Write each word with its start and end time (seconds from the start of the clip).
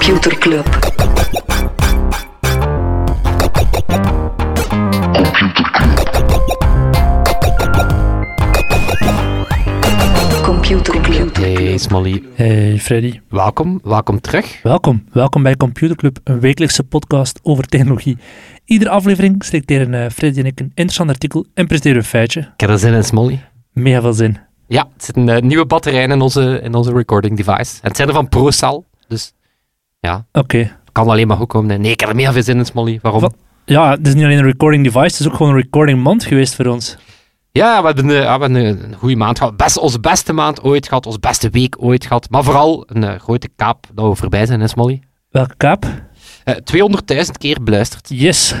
Computer 0.00 0.38
Club. 0.38 0.66
Computer 10.42 11.00
Club. 11.00 11.36
Hey 11.36 11.78
Smolly, 11.78 12.22
Hey 12.34 12.78
Freddy, 12.78 13.20
welkom, 13.28 13.80
welkom 13.82 14.20
terug. 14.20 14.62
welkom. 14.62 15.04
Welkom 15.12 15.42
bij 15.42 15.56
Computer 15.56 15.96
Club, 15.96 16.18
een 16.24 16.40
wekelijkse 16.40 16.82
podcast 16.82 17.40
over 17.42 17.64
technologie. 17.64 18.16
Iedere 18.64 18.90
aflevering 18.90 19.44
selecteren 19.44 19.94
eh, 19.94 20.10
Freddy 20.10 20.38
en 20.38 20.46
ik 20.46 20.60
een 20.60 20.72
interessant 20.74 21.10
artikel 21.10 21.46
en 21.54 21.66
presenteren 21.66 21.98
een 21.98 22.04
feitje. 22.04 22.40
Ik 22.40 22.60
heb 22.60 22.70
er 22.70 22.78
zin 22.78 23.04
in. 23.04 23.40
Mega 23.72 24.00
veel 24.00 24.12
zin. 24.12 24.38
Ja, 24.66 24.80
er 24.82 25.04
zitten 25.04 25.28
eh, 25.28 25.42
nieuwe 25.42 25.66
batterijen 25.66 26.10
in 26.10 26.20
onze, 26.20 26.60
in 26.62 26.74
onze 26.74 26.92
recording 26.92 27.36
device. 27.36 27.78
En 27.82 27.88
het 27.88 27.96
zijn 27.96 28.08
er 28.08 28.14
van 28.14 28.28
ProCell, 28.28 28.82
dus 29.08 29.32
ja, 30.00 30.26
Oké. 30.32 30.76
kan 30.92 31.08
alleen 31.08 31.26
maar 31.26 31.36
goed 31.36 31.48
komen. 31.48 31.80
Nee, 31.80 31.92
ik 31.92 32.00
heb 32.00 32.08
er 32.08 32.14
mega 32.16 32.32
veel 32.32 32.42
zin 32.42 32.58
in 32.58 32.64
Smolly. 32.64 32.98
Waarom? 33.02 33.20
Wat? 33.20 33.34
Ja, 33.64 33.90
het 33.90 34.06
is 34.06 34.14
niet 34.14 34.24
alleen 34.24 34.38
een 34.38 34.44
recording 34.44 34.84
device, 34.84 35.04
het 35.04 35.20
is 35.20 35.26
ook 35.28 35.34
gewoon 35.34 35.52
een 35.52 35.60
recording 35.60 36.02
month 36.02 36.24
geweest 36.24 36.54
voor 36.54 36.66
ons. 36.66 36.96
Ja, 37.52 37.80
we 37.80 37.86
hebben, 37.86 38.10
eh, 38.10 38.16
ja, 38.22 38.38
we 38.38 38.44
hebben 38.44 38.54
een, 38.54 38.84
een 38.84 38.94
goede 38.94 39.16
maand 39.16 39.38
gehad. 39.38 39.56
Best, 39.56 39.78
onze 39.78 40.00
beste 40.00 40.32
maand 40.32 40.62
ooit 40.62 40.88
gehad, 40.88 41.06
onze 41.06 41.18
beste 41.18 41.50
week 41.50 41.76
ooit 41.78 42.06
gehad. 42.06 42.30
Maar 42.30 42.44
vooral 42.44 42.84
een 42.86 43.04
eh, 43.04 43.20
grote 43.20 43.48
kaap 43.56 43.86
dat 43.94 44.08
we 44.08 44.14
voorbij 44.14 44.46
zijn, 44.46 44.60
hè 44.60 44.68
Smolly. 44.68 45.02
Welke 45.30 45.54
kaap? 45.56 45.84
Eh 46.44 46.54
200.000 46.54 47.30
keer 47.38 47.62
beluisterd. 47.62 48.08
Yes. 48.08 48.54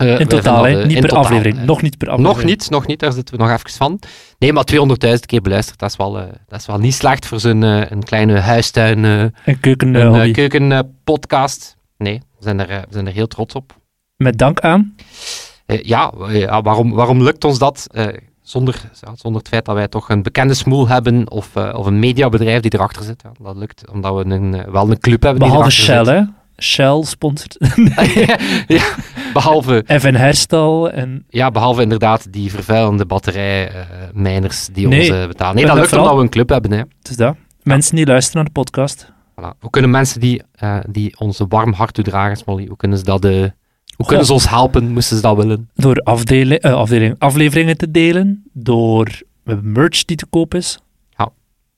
Eh, 0.00 0.20
In 0.20 0.26
totaal, 0.26 0.64
hè? 0.64 0.80
eh, 0.80 0.86
niet 0.86 1.00
per 1.00 1.08
totaal, 1.08 1.24
aflevering. 1.24 1.64
Nog 1.64 1.82
niet 1.82 1.98
per 1.98 2.08
aflevering. 2.08 2.36
Nog 2.36 2.46
niet, 2.50 2.70
nog 2.70 2.86
niet, 2.86 2.98
daar 3.00 3.12
zitten 3.12 3.36
we 3.36 3.42
nog 3.42 3.52
even 3.52 3.70
van. 3.70 3.98
Nee, 4.38 4.52
maar 4.52 4.64
200.000 4.64 5.26
keer 5.26 5.40
beluisterd, 5.40 5.78
dat 5.78 5.90
is 5.90 5.96
wel, 5.96 6.18
eh, 6.18 6.24
dat 6.48 6.60
is 6.60 6.66
wel 6.66 6.78
niet 6.78 6.94
slecht 6.94 7.26
voor 7.26 7.40
zo'n 7.40 7.62
een 7.62 8.02
kleine 8.02 8.38
huistuin, 8.38 9.04
Een 9.04 9.60
keuken 9.60 9.94
een 9.94 10.32
keukenpodcast. 10.32 11.76
nee, 11.96 12.18
we 12.38 12.42
zijn, 12.44 12.60
er, 12.60 12.66
we 12.66 12.86
zijn 12.90 13.06
er 13.06 13.12
heel 13.12 13.26
trots 13.26 13.54
op. 13.54 13.78
Met 14.16 14.38
dank 14.38 14.60
aan. 14.60 14.94
Ja, 15.66 16.12
waarom, 16.62 16.90
waarom 16.92 17.22
lukt 17.22 17.44
ons 17.44 17.58
dat? 17.58 17.86
Zonder, 18.42 18.80
zonder 19.14 19.40
het 19.40 19.48
feit 19.48 19.64
dat 19.64 19.74
wij 19.74 19.88
toch 19.88 20.08
een 20.08 20.22
bekende 20.22 20.54
smoel 20.54 20.88
hebben 20.88 21.30
of, 21.30 21.56
of 21.56 21.86
een 21.86 21.98
mediabedrijf 21.98 22.60
die 22.60 22.74
erachter 22.74 23.02
zit. 23.02 23.22
Ja, 23.22 23.30
dat 23.44 23.56
lukt 23.56 23.90
omdat 23.90 24.14
we 24.14 24.24
een, 24.24 24.70
wel 24.72 24.90
een 24.90 24.98
club 24.98 25.22
hebben 25.22 25.42
Behalve 25.42 25.68
die 25.68 25.78
Shell, 25.78 26.04
hè. 26.04 26.22
Shell 26.62 27.02
sponsort. 27.02 27.56
ja, 28.66 28.94
behalve, 29.32 29.84
FN 29.86 30.14
Herstal 30.14 30.90
en... 30.90 31.24
ja, 31.28 31.50
behalve 31.50 31.82
inderdaad 31.82 32.32
die 32.32 32.50
vervuilende 32.50 33.04
batterijmijners 33.06 34.68
die 34.72 34.88
Nee, 34.88 34.98
ons 35.00 35.08
eh, 35.20 35.26
betalen. 35.26 35.54
Nee, 35.56 35.66
dat 35.66 35.74
lukt 35.74 35.88
vooral- 35.88 36.04
omdat 36.06 36.18
we 36.18 36.24
een 36.24 36.30
club 36.32 36.48
hebben. 36.48 36.70
Hè. 36.72 36.78
Het 36.78 37.10
is 37.10 37.16
dat. 37.16 37.36
Mensen 37.62 37.96
die 37.96 38.06
luisteren 38.06 38.36
naar 38.36 38.52
de 38.52 38.60
podcast. 38.60 39.12
Voilà. 39.12 39.58
Hoe 39.60 39.70
kunnen 39.70 39.90
mensen 39.90 40.20
die, 40.20 40.42
eh, 40.54 40.78
die 40.88 41.18
ons 41.18 41.38
een 41.38 41.48
warm 41.48 41.72
hart 41.72 41.94
toedragen, 41.94 42.36
Smolly, 42.36 42.66
hoe 42.66 42.76
kunnen 42.76 42.98
ze 42.98 43.04
dat... 43.04 43.24
eh, 43.24 43.44
hoe 43.96 44.06
kunnen 44.06 44.26
ze 44.26 44.32
ons 44.32 44.48
helpen, 44.48 44.92
moesten 44.92 45.16
ze 45.16 45.22
dat 45.22 45.36
willen? 45.36 45.70
Door 45.74 45.96
eh, 45.96 46.04
afdeling, 46.12 47.14
afleveringen 47.18 47.76
te 47.76 47.90
delen. 47.90 48.44
Door 48.52 49.20
merch 49.62 50.04
die 50.04 50.16
te 50.16 50.26
koop 50.26 50.54
is. 50.54 50.78
Ja. 51.16 51.28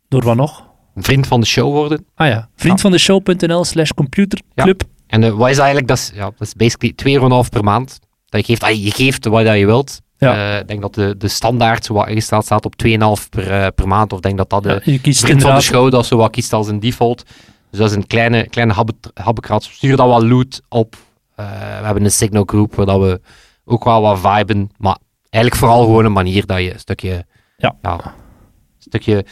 Door 0.09 0.23
wat 0.25 0.37
nog? 0.37 0.65
Vriend 0.97 1.27
van 1.27 1.41
de 1.41 1.47
show 1.47 1.73
worden. 1.73 2.07
Ah 2.15 2.27
ja, 2.27 2.49
vriendvandeshow.nl 2.57 3.65
slash 3.65 3.91
computerclub. 3.91 4.83
En 5.13 5.23
eh, 5.23 5.31
wat 5.31 5.49
is 5.49 5.57
dat 5.57 5.65
eigenlijk? 5.65 5.89
Dat 5.89 5.99
is, 5.99 6.11
ja, 6.15 6.25
dat 6.25 6.41
is 6.41 6.55
basically 6.55 7.19
2,5 7.45 7.49
per 7.49 7.65
maand. 7.65 7.99
Dat 8.29 8.47
je 8.47 8.57
geeft, 8.57 8.83
je 8.83 8.91
geeft 8.91 9.27
wat 9.27 9.47
je 9.47 9.67
wilt. 9.67 10.01
Ja. 10.19 10.53
Eh, 10.55 10.61
ik 10.61 10.69
denk 10.69 10.81
dat 10.81 10.95
de, 10.95 11.17
de 11.17 11.29
standaard 11.29 11.85
zo 11.85 11.95
wat 11.95 12.09
ingesteld 12.09 12.45
staat 12.45 12.65
op 12.65 12.75
2,5 12.87 12.93
per, 13.31 13.51
eh, 13.51 13.67
per 13.75 13.89
maand. 13.89 14.13
Of 14.13 14.21
denk 14.21 14.37
dat 14.37 14.51
dat 14.51 14.63
de 14.63 14.69
Ja, 14.69 14.81
je 14.85 15.01
kiest 15.01 15.21
vriend 15.21 15.43
van 15.43 15.55
de 15.55 15.61
show 15.61 15.91
dat 15.91 16.07
zo 16.07 16.17
wat 16.17 16.31
kiest 16.31 16.53
als 16.53 16.69
een 16.69 16.81
default. 16.81 17.25
Dus 17.71 17.79
dat 17.79 17.91
is 17.91 17.97
een 17.97 18.07
kleine, 18.07 18.49
kleine 18.49 18.75
habbekrats. 19.15 19.73
Stuur 19.73 19.97
dat 19.97 20.09
wat 20.09 20.23
loot 20.23 20.61
op. 20.69 20.97
We 21.35 21.43
hebben 21.83 22.05
een 22.05 22.11
signal 22.11 22.45
group 22.47 22.75
waar 22.75 22.87
dat 22.87 23.01
we 23.01 23.21
ook 23.65 23.85
wel 23.85 24.01
wat 24.01 24.19
viben. 24.19 24.71
Maar 24.79 24.99
eigenlijk 25.31 25.65
vooral 25.65 25.85
gewoon 25.85 26.05
een 26.05 26.13
manier 26.13 26.47
dat 26.47 26.59
je 26.59 26.73
een 26.73 26.79
stukje... 26.79 27.27
Ja. 27.57 27.75
een 27.83 28.01
stukje 28.79 29.25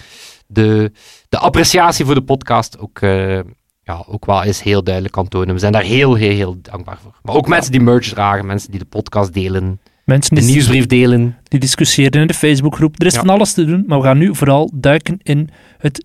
de, 0.52 0.92
de 1.28 1.38
appreciatie 1.38 2.04
voor 2.04 2.14
de 2.14 2.22
podcast 2.22 2.78
ook... 2.78 3.00
eh, 3.00 3.40
ja, 3.82 4.04
ook 4.06 4.26
wel 4.26 4.42
eens 4.42 4.62
heel 4.62 4.82
duidelijk 4.84 5.14
kan 5.14 5.28
tonen. 5.28 5.54
We 5.54 5.60
zijn 5.60 5.72
daar 5.72 5.82
heel, 5.82 6.14
heel, 6.14 6.30
heel 6.34 6.56
dankbaar 6.62 6.98
voor. 7.02 7.14
Maar 7.22 7.34
ook 7.34 7.48
mensen 7.48 7.72
die 7.72 7.80
merch 7.80 8.08
dragen, 8.08 8.46
mensen 8.46 8.70
die 8.70 8.80
de 8.80 8.86
podcast 8.86 9.32
delen, 9.32 9.80
Mensen 10.04 10.34
de 10.34 10.40
nieuwsbrief 10.42 10.86
delen. 10.86 11.36
die 11.42 11.60
discussiëren 11.60 12.20
in 12.20 12.26
de 12.26 12.34
Facebookgroep. 12.34 13.00
Er 13.00 13.06
is 13.06 13.14
Ja. 13.14 13.20
van 13.20 13.28
alles 13.28 13.52
te 13.52 13.64
doen, 13.64 13.84
maar 13.86 13.98
we 13.98 14.04
gaan 14.04 14.18
nu 14.18 14.34
vooral 14.36 14.70
duiken 14.74 15.18
in 15.22 15.48
het 15.78 16.04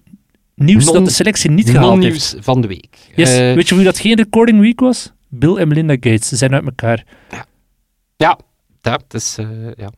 nieuws 0.56 0.86
Non- 0.86 0.94
dat 0.94 1.06
de 1.06 1.12
selectie 1.12 1.50
niet 1.52 1.70
gehaald 1.70 2.04
heeft. 2.04 2.04
Non-nieuws 2.04 2.36
van 2.46 2.62
de 2.62 2.68
week. 2.68 2.98
Yes. 3.16 3.38
Eh, 3.38 3.54
Weet 3.54 3.70
je 3.70 3.76
wie 3.76 3.84
dat 3.84 4.00
geen 4.00 4.16
recording 4.16 4.60
week 4.60 4.80
was? 4.80 5.12
Bill 5.30 5.56
en 5.56 5.68
Melinda 5.68 5.94
Gates. 5.94 6.28
Ze 6.28 6.36
zijn 6.36 6.54
uit 6.54 6.66
elkaar. 6.66 7.04
ja, 8.18 8.40
dat 8.82 9.04
is... 9.14 9.38
eh, 9.38 9.48
ja. 9.76 9.92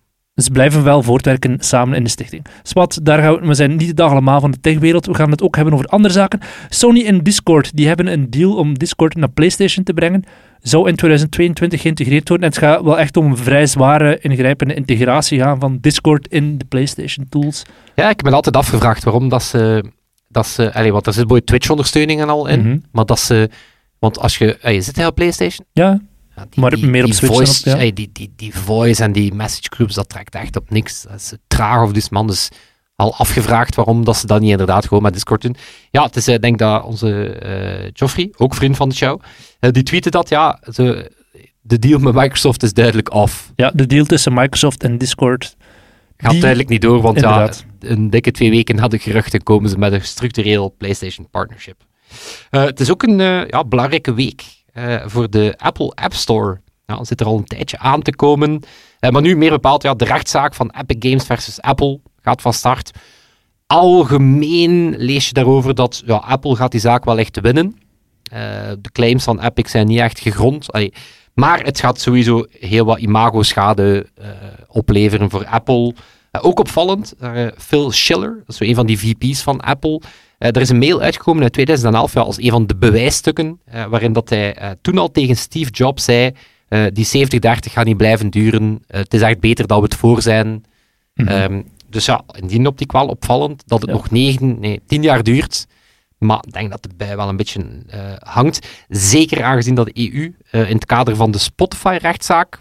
Ze 0.44 0.52
blijven 0.52 0.84
wel 0.84 1.04
voortwerken 1.04 1.58
samen 1.60 1.98
in 1.98 2.04
de 2.04 2.10
stichting. 2.10 2.46
Swat, 2.64 3.00
daar 3.04 3.20
gaan 3.22 3.40
we, 3.40 3.48
we 3.48 3.54
zijn 3.54 3.76
niet 3.76 3.88
de 3.88 3.94
dag 3.94 4.12
allemaal 4.12 4.40
van 4.40 4.52
de 4.52 4.60
techwereld. 4.60 5.06
We 5.06 5.16
gaan 5.16 5.32
het 5.32 5.42
ook 5.42 5.56
hebben 5.56 5.74
over 5.74 5.86
andere 5.86 6.14
zaken. 6.14 6.40
Sony 6.70 7.06
en 7.06 7.24
Discord, 7.24 7.76
die 7.76 7.88
hebben 7.88 8.08
een 8.08 8.30
deal 8.30 8.56
om 8.56 8.78
Discord 8.78 9.16
naar 9.16 9.30
PlayStation 9.30 9.84
te 9.84 9.94
brengen. 9.94 10.24
Zou 10.62 10.88
in 10.90 10.96
2022 10.96 11.82
geïntegreerd 11.82 12.30
worden. 12.30 12.48
En 12.48 12.54
het 12.54 12.64
gaat 12.64 12.82
wel 12.82 13.00
echt 13.00 13.18
om 13.18 13.26
een 13.26 13.38
vrij 13.38 13.66
zware, 13.66 14.20
ingrijpende 14.20 14.74
integratie 14.74 15.40
gaan 15.40 15.60
van 15.60 15.78
Discord 15.82 16.28
in 16.28 16.58
de 16.58 16.66
PlayStation 16.66 17.26
tools. 17.30 17.64
Ja, 17.96 18.10
ik 18.10 18.24
me 18.24 18.32
altijd 18.32 18.58
afgevraagd 18.58 19.04
waarom 19.04 19.30
dat 19.30 19.44
ze... 19.44 19.84
Dat 20.30 20.48
ze 20.48 20.74
allee, 20.74 20.92
want 20.92 21.08
er 21.08 21.14
zit 21.14 21.28
mooi 21.28 21.44
Twitch-ondersteuning 21.44 22.22
en 22.22 22.30
al 22.30 22.48
in. 22.48 22.60
Mhm. 22.60 22.78
Maar 22.92 23.06
dat 23.06 23.20
ze... 23.20 23.50
Want 24.00 24.20
als 24.20 24.38
je... 24.38 24.58
je 24.62 24.82
zit 24.82 24.96
hij 24.96 25.06
op 25.06 25.16
PlayStation? 25.16 25.66
Ja, 25.72 26.02
Ja, 26.38 26.46
die, 26.50 26.60
Maar 26.62 26.80
meer 26.80 27.04
op 27.06 27.12
Switch 27.14 27.36
dan 27.36 27.46
voice, 27.46 27.72
op, 27.74 27.80
ja. 27.82 27.92
die, 27.92 28.10
die, 28.14 28.34
die 28.36 28.56
voice 28.56 29.04
en 29.04 29.12
die 29.12 29.34
message 29.34 29.68
groups, 29.70 29.94
dat 29.94 30.10
trekt 30.10 30.36
echt 30.36 30.56
op 30.56 30.70
niks. 30.70 31.02
Dat 31.02 31.16
is 31.16 31.34
traag 31.48 31.84
of 31.84 31.92
dus 31.92 32.10
man. 32.10 32.28
Dus 32.28 32.50
al 32.96 33.16
afgevraagd 33.16 33.76
waarom 33.76 34.04
dat 34.04 34.18
ze 34.18 34.28
dat 34.28 34.42
niet 34.42 34.52
inderdaad 34.52 34.88
gewoon 34.88 35.04
met 35.04 35.14
Discord 35.14 35.42
doen. 35.42 35.56
Ja, 35.92 36.04
het 36.04 36.16
is, 36.16 36.28
eh, 36.28 36.34
ik 36.34 36.42
denk 36.42 36.60
dat 36.60 36.84
onze 36.84 37.30
eh 37.30 37.90
Joffrey, 37.94 38.32
ook 38.38 38.54
vriend 38.56 38.76
van 38.76 38.90
de 38.90 38.96
show, 38.96 39.22
eh, 39.60 39.72
die 39.72 39.84
tweette 39.84 40.10
dat, 40.10 40.30
ja, 40.30 40.60
ze, 40.72 41.12
de 41.62 41.80
deal 41.80 42.00
met 42.00 42.14
Microsoft 42.14 42.64
is 42.64 42.74
duidelijk 42.74 43.10
af. 43.10 43.52
ja, 43.56 43.72
de 43.74 43.86
deal 43.86 44.06
tussen 44.06 44.34
Microsoft 44.34 44.84
en 44.84 44.98
Discord. 44.98 45.56
Gaat 46.18 46.32
Die- 46.32 46.40
duidelijk 46.40 46.70
niet 46.70 46.82
door, 46.82 47.02
want 47.02 47.16
Inderdaad. 47.16 47.66
ja, 47.80 47.90
een 47.90 48.10
dikke 48.10 48.32
twee 48.32 48.50
weken 48.50 48.80
hadden 48.80 49.00
geruchten 49.00 49.44
komen 49.44 49.70
ze 49.70 49.78
met 49.78 49.94
een 49.94 50.02
structureel 50.02 50.76
PlayStation 50.78 51.30
partnership. 51.30 51.86
Het 52.50 52.80
is 52.80 52.92
ook 52.92 53.04
een 53.04 53.18
ja, 53.48 53.64
belangrijke 53.66 54.14
week 54.14 54.44
eh, 54.78 55.02
voor 55.06 55.30
de 55.30 55.54
Apple 55.58 55.92
App 55.96 56.14
Store. 56.14 56.60
Het 56.86 57.08
zit 57.08 57.20
er 57.20 57.26
al 57.26 57.38
een 57.38 57.46
tijdje 57.46 57.80
aan 57.80 58.02
te 58.02 58.16
komen. 58.16 58.60
Eh, 59.00 59.10
maar 59.10 59.22
nu 59.22 59.38
meer 59.38 59.50
bepaald, 59.50 59.84
ja, 59.84 59.94
de 59.94 60.06
rechtszaak 60.06 60.54
van 60.54 60.72
Epic 60.80 61.10
Games 61.10 61.26
versus 61.26 61.62
Apple 61.62 62.00
gaat 62.22 62.42
van 62.42 62.54
start. 62.54 62.92
Algemeen 63.68 64.96
lees 64.98 65.28
je 65.28 65.34
daarover 65.34 65.76
dat 65.76 66.02
ja, 66.06 66.16
Apple 66.16 66.56
gaat 66.56 66.72
die 66.72 66.80
zaak 66.80 67.06
wel 67.06 67.18
echt 67.18 67.40
winnen. 67.42 67.80
Eh, 68.24 68.40
de 68.82 68.92
claims 68.92 69.24
van 69.24 69.42
Epic 69.42 69.72
zijn 69.72 69.88
niet 69.88 70.00
echt 70.00 70.20
gegrond. 70.20 70.68
Maar 71.34 71.64
het 71.64 71.80
gaat 71.80 72.00
sowieso 72.00 72.46
heel 72.50 72.86
wat 72.86 73.00
imago-schade 73.00 74.08
opleveren 74.68 75.30
voor 75.30 75.46
Apple. 75.46 75.94
Eh, 76.32 76.42
ook 76.46 76.60
opvallend, 76.60 77.14
eh, 77.20 77.48
Phil 77.58 77.92
Schiller, 77.92 78.44
dat 78.46 78.62
is 78.62 78.68
een 78.68 78.76
van 78.76 78.86
die 78.86 79.00
VP's 79.00 79.42
van 79.42 79.60
Apple. 79.62 80.02
Eh, 80.38 80.50
er 80.50 80.62
is 80.62 80.70
een 80.70 80.78
mail 80.78 81.02
uitgekomen 81.02 81.44
in 81.44 81.50
2011 81.50 82.14
ja, 82.14 82.22
als 82.22 82.38
een 82.38 82.50
van 82.50 82.68
de 82.68 82.76
bewijsstukken, 82.76 83.60
waarin 83.90 84.14
dat 84.14 84.30
hij 84.30 84.76
toen 84.82 84.98
al 84.98 85.12
tegen 85.12 85.36
Steve 85.36 85.72
Jobs 85.72 86.04
zei, 86.04 86.32
die 86.94 87.06
70-30 87.06 87.74
gaat 87.74 87.86
niet 87.86 87.98
blijven 87.98 88.30
duren, 88.30 88.84
het 88.88 89.14
is 89.14 89.22
echt 89.22 89.40
beter 89.40 89.68
dat 89.68 89.78
we 89.78 89.84
het 89.84 89.96
voor 89.96 90.22
zijn. 90.22 90.66
Mhm. 91.14 91.28
Ehm, 91.28 91.62
dus 91.90 92.06
ja, 92.06 92.22
in 92.40 92.48
die 92.48 92.68
optiek 92.68 92.92
wel 92.92 93.08
opvallend 93.08 93.64
dat 93.66 93.82
het 93.82 93.90
Ja. 93.90 93.96
nog 93.96 94.10
negen, 94.12 94.60
nee, 94.60 94.82
tien 94.88 95.04
jaar 95.04 95.24
duurt. 95.24 95.68
Maar 96.18 96.40
ik 96.48 96.54
denk 96.54 96.70
dat 96.72 96.84
het 96.84 96.98
bij 96.98 97.16
wel 97.16 97.30
een 97.30 97.38
beetje 97.38 97.62
hangt. 98.20 98.68
Zeker 98.90 99.44
aangezien 99.44 99.76
dat 99.76 99.86
de 99.86 100.12
EU 100.12 100.34
in 100.52 100.76
het 100.76 100.86
kader 100.86 101.16
van 101.16 101.32
de 101.32 101.38
Spotify-rechtszaak, 101.38 102.60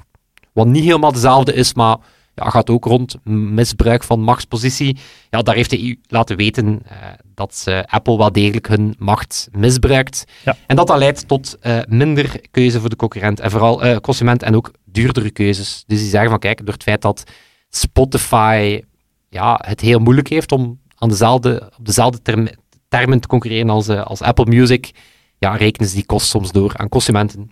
wat 0.53 0.67
niet 0.67 0.85
helemaal 0.85 1.13
dezelfde 1.13 1.53
is, 1.55 1.75
maar 1.75 1.97
ja, 2.37 2.51
gaat 2.51 2.71
ook 2.71 2.85
rond 2.85 3.17
misbruik 3.25 4.05
van 4.05 4.21
machtspositie. 4.21 4.97
Ja, 5.31 5.43
daar 5.43 5.55
heeft 5.55 5.71
de 5.71 5.85
EU 5.85 5.97
laten 6.07 6.37
weten 6.37 6.81
eh, 6.85 6.97
dat 7.35 7.55
ze 7.55 7.85
Apple 7.87 8.17
wel 8.17 8.33
degelijk 8.33 8.69
hun 8.69 8.95
macht 8.99 9.49
misbruikt. 9.53 10.25
Ja. 10.45 10.57
En 10.67 10.77
dat 10.77 10.87
dat 10.87 10.99
leidt 10.99 11.29
tot 11.29 11.57
eh, 11.61 11.79
minder 11.89 12.41
keuze 12.51 12.81
voor 12.81 12.89
de 12.89 12.97
concurrent 12.97 13.41
en 13.41 13.51
vooral 13.51 14.01
consument 14.01 14.43
en 14.43 14.57
ook 14.57 14.71
duurdere 14.85 15.31
keuzes. 15.31 15.85
Dus 15.87 15.99
die 15.99 16.09
zeggen 16.09 16.31
van 16.31 16.39
kijk, 16.39 16.59
door 16.65 16.75
het 16.75 16.83
feit 16.83 17.03
dat 17.03 17.25
Spotify 17.69 18.81
ja, 19.29 19.61
het 19.65 19.81
heel 19.81 19.99
moeilijk 19.99 20.29
heeft 20.29 20.53
om 20.53 20.81
aan 20.95 21.09
dezelfde, 21.09 21.73
op 21.79 21.87
dezelfde 21.87 22.23
term- 22.23 22.49
termen 22.89 23.21
te 23.21 23.29
concurreren 23.29 23.71
als, 23.71 23.89
als 23.89 24.21
Apple 24.21 24.47
Music, 24.47 24.91
ja, 25.39 25.57
rekenen 25.57 25.89
ze 25.89 25.95
die 25.95 26.07
kost 26.07 26.29
soms 26.29 26.53
door 26.53 26.77
aan 26.77 26.89
consumenten. 26.89 27.51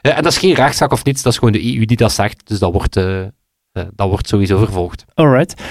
En 0.00 0.22
dat 0.22 0.32
is 0.32 0.38
geen 0.38 0.54
rechtszaak 0.54 0.92
of 0.92 1.04
niets, 1.04 1.22
dat 1.22 1.32
is 1.32 1.38
gewoon 1.38 1.52
de 1.52 1.76
EU 1.76 1.84
die 1.84 1.96
dat 1.96 2.12
zegt, 2.12 2.46
dus 2.46 2.58
dat 2.58 2.72
wordt, 2.72 2.96
dat 3.74 4.08
wordt 4.08 4.28
sowieso 4.28 4.58
vervolgd. 4.58 5.04
Alright. 5.14 5.62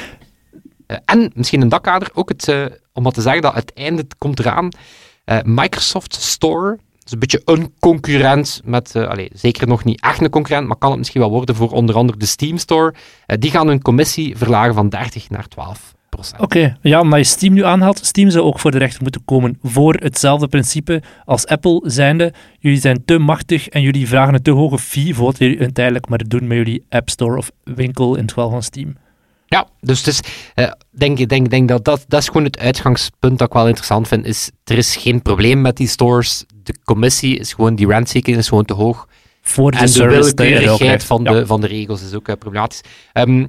Eh, 0.88 0.98
en 1.06 1.32
misschien 1.36 1.62
in 1.62 1.70
dat 1.70 1.82
kader 1.82 2.10
ook 2.14 2.30
het, 2.30 2.48
eh, 2.48 2.66
om 2.94 3.04
wat 3.04 3.14
te 3.14 3.22
zeggen 3.22 3.42
dat 3.42 3.54
het 3.54 3.74
einde 3.74 4.06
komt 4.18 4.40
eraan. 4.40 4.70
Eh, 5.26 5.38
Microsoft 5.44 6.14
Store 6.14 6.80
is 7.04 7.12
een 7.12 7.20
beetje 7.20 7.42
een 7.46 7.74
concurrent 7.80 8.62
met, 8.64 8.96
uh, 8.96 9.08
allez, 9.08 9.28
zeker 9.34 9.68
nog 9.68 9.84
niet 9.84 10.02
echt 10.02 10.22
een 10.22 10.30
concurrent, 10.30 10.68
maar 10.68 10.78
kan 10.78 10.90
het 10.90 10.98
misschien 11.00 11.22
wel 11.22 11.30
worden 11.30 11.56
voor 11.56 11.72
onder 11.72 11.96
andere 11.96 12.18
de 12.18 12.26
Steam 12.26 12.58
Store. 12.58 12.94
Uh, 13.28 13.38
die 13.40 13.52
gaan 13.52 13.68
hun 13.68 13.82
commissie 13.82 14.38
verlagen 14.38 14.74
van 14.74 14.90
30 14.90 15.30
naar 15.30 15.48
12 15.48 15.93
Oké, 16.14 16.44
okay. 16.44 16.76
ja, 16.82 17.00
omdat 17.00 17.20
je 17.20 17.26
Steam 17.26 17.54
nu 17.54 17.64
aanhaalt, 17.64 18.06
Steam 18.06 18.30
zou 18.30 18.44
ook 18.44 18.60
voor 18.60 18.72
de 18.72 18.78
rechter 18.78 19.02
moeten 19.02 19.26
komen 19.26 19.58
voor 19.64 19.94
hetzelfde 19.94 20.48
principe 20.48 21.02
als 21.26 21.48
Apple, 21.48 21.82
zijnde, 21.84 22.34
jullie 22.60 22.80
zijn 22.80 23.06
te 23.06 23.18
machtig 23.18 23.68
en 23.68 23.82
jullie 23.82 24.08
vragen 24.08 24.34
een 24.34 24.42
te 24.42 24.52
hoge 24.52 24.80
fee 24.80 25.16
voor 25.16 25.26
wat 25.26 25.38
jullie 25.38 25.60
uiteindelijk 25.60 26.10
maar 26.10 26.24
doen 26.28 26.48
met 26.48 26.58
jullie 26.58 26.86
App 26.90 27.10
Store 27.10 27.38
of 27.38 27.52
winkel 27.64 28.16
in 28.16 28.22
het 28.22 28.32
geval 28.32 28.50
van 28.50 28.64
Steam. 28.64 28.96
Ja, 29.46 29.68
dus, 29.82 30.04
dus 30.04 30.20
uh, 30.56 30.72
denk, 30.92 31.30
denk, 31.30 31.50
denk 31.50 31.68
dat, 31.68 31.86
dat 31.86 32.06
dat 32.08 32.22
is 32.22 32.28
gewoon 32.28 32.44
het 32.44 32.60
uitgangspunt 32.60 33.38
dat 33.38 33.48
ik 33.48 33.54
wel 33.54 33.68
interessant 33.68 34.08
vind. 34.08 34.26
Is, 34.26 34.52
er 34.64 34.78
is 34.78 34.96
geen 34.96 35.22
probleem 35.22 35.62
met 35.62 35.78
die 35.78 35.88
stores. 35.88 36.46
De 36.64 36.76
commissie 36.84 37.38
is 37.38 37.54
gewoon, 37.54 37.76
die 37.76 37.88
rentseeking 37.88 38.38
is 38.38 38.48
gewoon 38.48 38.66
te 38.66 38.74
hoog. 38.74 39.08
Voor 39.42 39.72
de 39.72 39.78
en 39.78 39.86
de 39.86 40.06
willekeurigheid 40.08 41.04
van, 41.04 41.24
de, 41.24 41.46
van 41.46 41.62
de 41.62 41.68
regels 41.68 42.04
is 42.04 42.14
ook 42.14 42.28
uh, 42.28 42.36
problematisch. 42.36 42.82
Um, 43.14 43.48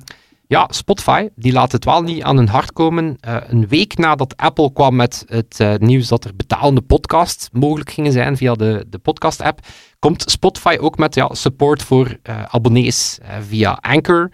ja, 0.54 0.68
Spotify, 0.70 1.28
die 1.36 1.52
laat 1.52 1.72
het 1.72 1.84
wel 1.84 2.02
niet 2.02 2.22
aan 2.22 2.36
hun 2.36 2.48
hart 2.48 2.72
komen. 2.72 3.16
Uh, 3.28 3.36
een 3.46 3.68
week 3.68 3.96
nadat 3.96 4.36
Apple 4.36 4.72
kwam 4.72 4.96
met 4.96 5.24
het 5.28 5.60
uh, 5.60 5.74
nieuws 5.74 6.08
dat 6.08 6.24
er 6.24 6.36
betalende 6.36 6.80
podcasts 6.80 7.48
mogelijk 7.52 7.90
gingen 7.90 8.12
zijn 8.12 8.36
via 8.36 8.54
de, 8.54 8.86
de 8.88 8.98
podcast-app, 8.98 9.66
komt 9.98 10.30
Spotify 10.30 10.76
ook 10.80 10.98
met 10.98 11.14
ja, 11.14 11.28
support 11.32 11.82
voor 11.82 12.06
uh, 12.06 12.42
abonnees 12.42 13.18
via 13.40 13.78
Anchor. 13.80 14.30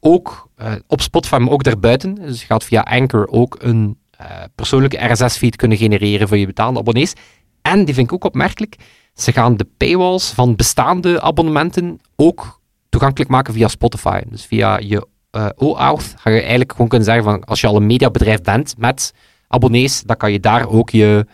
ook 0.00 0.50
op 0.86 1.00
Spotify, 1.00 1.36
maar 1.36 1.52
ook 1.52 1.64
daarbuiten. 1.64 2.14
Dus 2.14 2.40
je 2.40 2.46
gaat 2.46 2.64
via 2.64 2.80
Anchor 2.80 3.28
ook 3.28 3.56
een 3.60 3.98
persoonlijke 4.54 5.12
RSS-feed 5.12 5.56
kunnen 5.56 5.78
genereren 5.78 6.28
voor 6.28 6.36
je 6.36 6.46
betalende 6.46 6.80
abonnees. 6.80 7.12
En, 7.62 7.84
die 7.84 7.94
vind 7.94 8.06
ik 8.06 8.12
ook 8.12 8.24
opmerkelijk, 8.24 8.76
ze 9.14 9.32
gaan 9.32 9.56
de 9.56 9.66
paywalls 9.76 10.30
van 10.30 10.56
bestaande 10.56 11.20
abonnementen 11.20 12.00
ook 12.16 12.60
toegankelijk 12.88 13.30
maken 13.30 13.54
via 13.54 13.68
Spotify. 13.68 14.20
Dus 14.28 14.44
via 14.46 14.78
je 14.78 15.06
uh, 15.36 15.48
OAuth 15.56 16.14
ga 16.18 16.30
je 16.30 16.40
eigenlijk 16.40 16.72
gewoon 16.72 16.88
kunnen 16.88 17.06
zeggen 17.06 17.24
van 17.24 17.44
als 17.44 17.60
je 17.60 17.66
al 17.66 17.76
een 17.76 17.86
mediabedrijf 17.86 18.40
bent 18.40 18.74
met 18.78 19.14
abonnees, 19.48 20.02
dan 20.02 20.16
kan 20.16 20.32
je 20.32 20.40
daar 20.40 20.68
ook 20.68 20.90
je, 20.90 21.26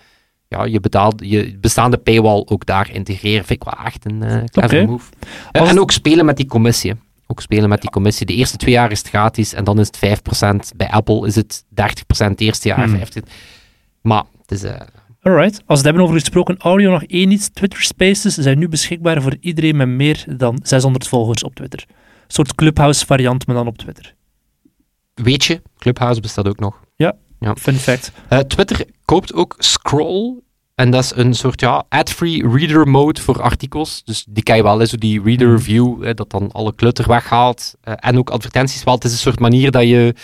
ja, 0.49 0.65
je, 0.65 0.81
betaald, 0.81 1.23
je 1.25 1.59
bestaande 1.61 1.97
paywall 1.97 2.43
ook 2.45 2.67
daar 2.67 2.91
integreren. 2.93 3.45
Vind 3.45 3.65
ik 3.65 3.73
wel 3.75 3.85
echt 3.85 4.05
een 4.05 4.23
uh, 4.23 4.45
clever 4.45 4.89
move. 4.89 5.13
Uh, 5.53 5.71
en 5.71 5.81
ook 5.81 5.91
spelen 5.91 6.25
met 6.25 6.37
die 6.37 6.47
commissie. 6.47 6.95
Ook 7.27 7.41
spelen 7.41 7.69
met 7.69 7.81
die 7.81 7.91
commissie. 7.91 8.27
De 8.27 8.35
eerste 8.35 8.57
twee 8.57 8.75
jaar 8.75 8.91
is 8.91 8.99
het 8.99 9.09
gratis 9.09 9.55
en 9.55 9.65
dan 9.65 9.79
is 9.79 9.91
het 9.91 10.21
5%. 10.73 10.77
Bij 10.77 10.89
Apple 10.89 11.27
is 11.27 11.35
het 11.35 11.65
30% 11.71 11.73
het 12.09 12.41
eerste 12.41 12.69
jaar. 12.69 12.85
Hmm. 12.85 12.99
15%. 12.99 13.01
Maar 14.01 14.25
het 14.41 14.51
is... 14.51 14.65
Alright. 15.23 15.55
Als 15.55 15.63
we 15.67 15.75
het 15.75 15.85
hebben 15.85 16.03
over 16.03 16.15
gesproken 16.15 16.57
audio, 16.59 16.91
nog 16.91 17.03
één 17.03 17.31
iets. 17.31 17.49
Twitter 17.49 17.83
Spaces 17.83 18.35
zijn 18.35 18.59
nu 18.59 18.69
beschikbaar 18.69 19.23
voor 19.23 19.37
iedereen 19.41 19.77
met 19.77 19.89
meer 19.89 20.25
dan 20.37 20.61
600 20.63 21.09
volgers 21.09 21.43
op 21.45 21.55
Twitter 21.55 21.87
soort 22.33 22.55
Clubhouse 22.55 23.07
variant, 23.07 23.47
maar 23.47 23.57
dan 23.57 23.67
op 23.67 23.79
Twitter. 23.79 24.15
Weet 25.15 25.45
je, 25.45 25.63
Clubhouse 25.79 26.21
bestaat 26.21 26.49
ook 26.49 26.61
nog. 26.61 26.81
Ja, 26.97 27.17
ja. 27.41 27.57
fun 27.57 27.75
fact. 27.75 28.13
Uh, 28.33 28.39
Twitter 28.39 28.85
koopt 29.05 29.35
ook 29.35 29.55
Scroll. 29.59 30.41
En 30.75 30.91
dat 30.91 31.05
is 31.05 31.13
een 31.15 31.35
soort 31.35 31.61
ja, 31.61 31.85
ad-free 31.89 32.49
reader 32.49 32.89
mode 32.89 33.21
voor 33.21 33.43
artikels. 33.43 34.05
Dus 34.05 34.27
die 34.29 34.43
kan 34.43 34.57
je 34.57 34.63
wel, 34.63 34.87
zo 34.87 34.97
die 34.97 35.23
reader 35.23 35.49
mhm. 35.49 35.59
view, 35.59 36.05
hè, 36.05 36.15
dat 36.15 36.31
dan 36.31 36.53
alle 36.53 36.75
klutter 36.75 37.09
weghaalt. 37.09 37.75
Uh, 37.85 37.95
en 37.97 38.19
ook 38.19 38.31
advertenties 38.31 38.85
wel. 38.85 38.95
Het 38.95 39.05
is 39.05 39.13
een 39.13 39.19
soort 39.19 39.41
manier 39.41 39.71
dat 39.71 39.83
je 39.83 40.15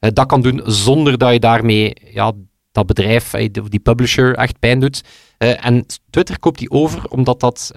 uh, 0.00 0.10
dat 0.12 0.26
kan 0.26 0.42
doen 0.42 0.60
zonder 0.64 1.18
dat 1.18 1.32
je 1.32 1.38
daarmee 1.38 1.96
ja, 2.12 2.32
dat 2.72 2.86
bedrijf, 2.86 3.30
die 3.30 3.80
publisher, 3.80 4.34
echt 4.34 4.58
pijn 4.58 4.80
doet. 4.80 5.04
en 5.38 5.86
Twitter 6.10 6.38
koopt 6.38 6.58
die 6.58 6.70
over, 6.70 7.08
omdat 7.08 7.40
dat 7.40 7.72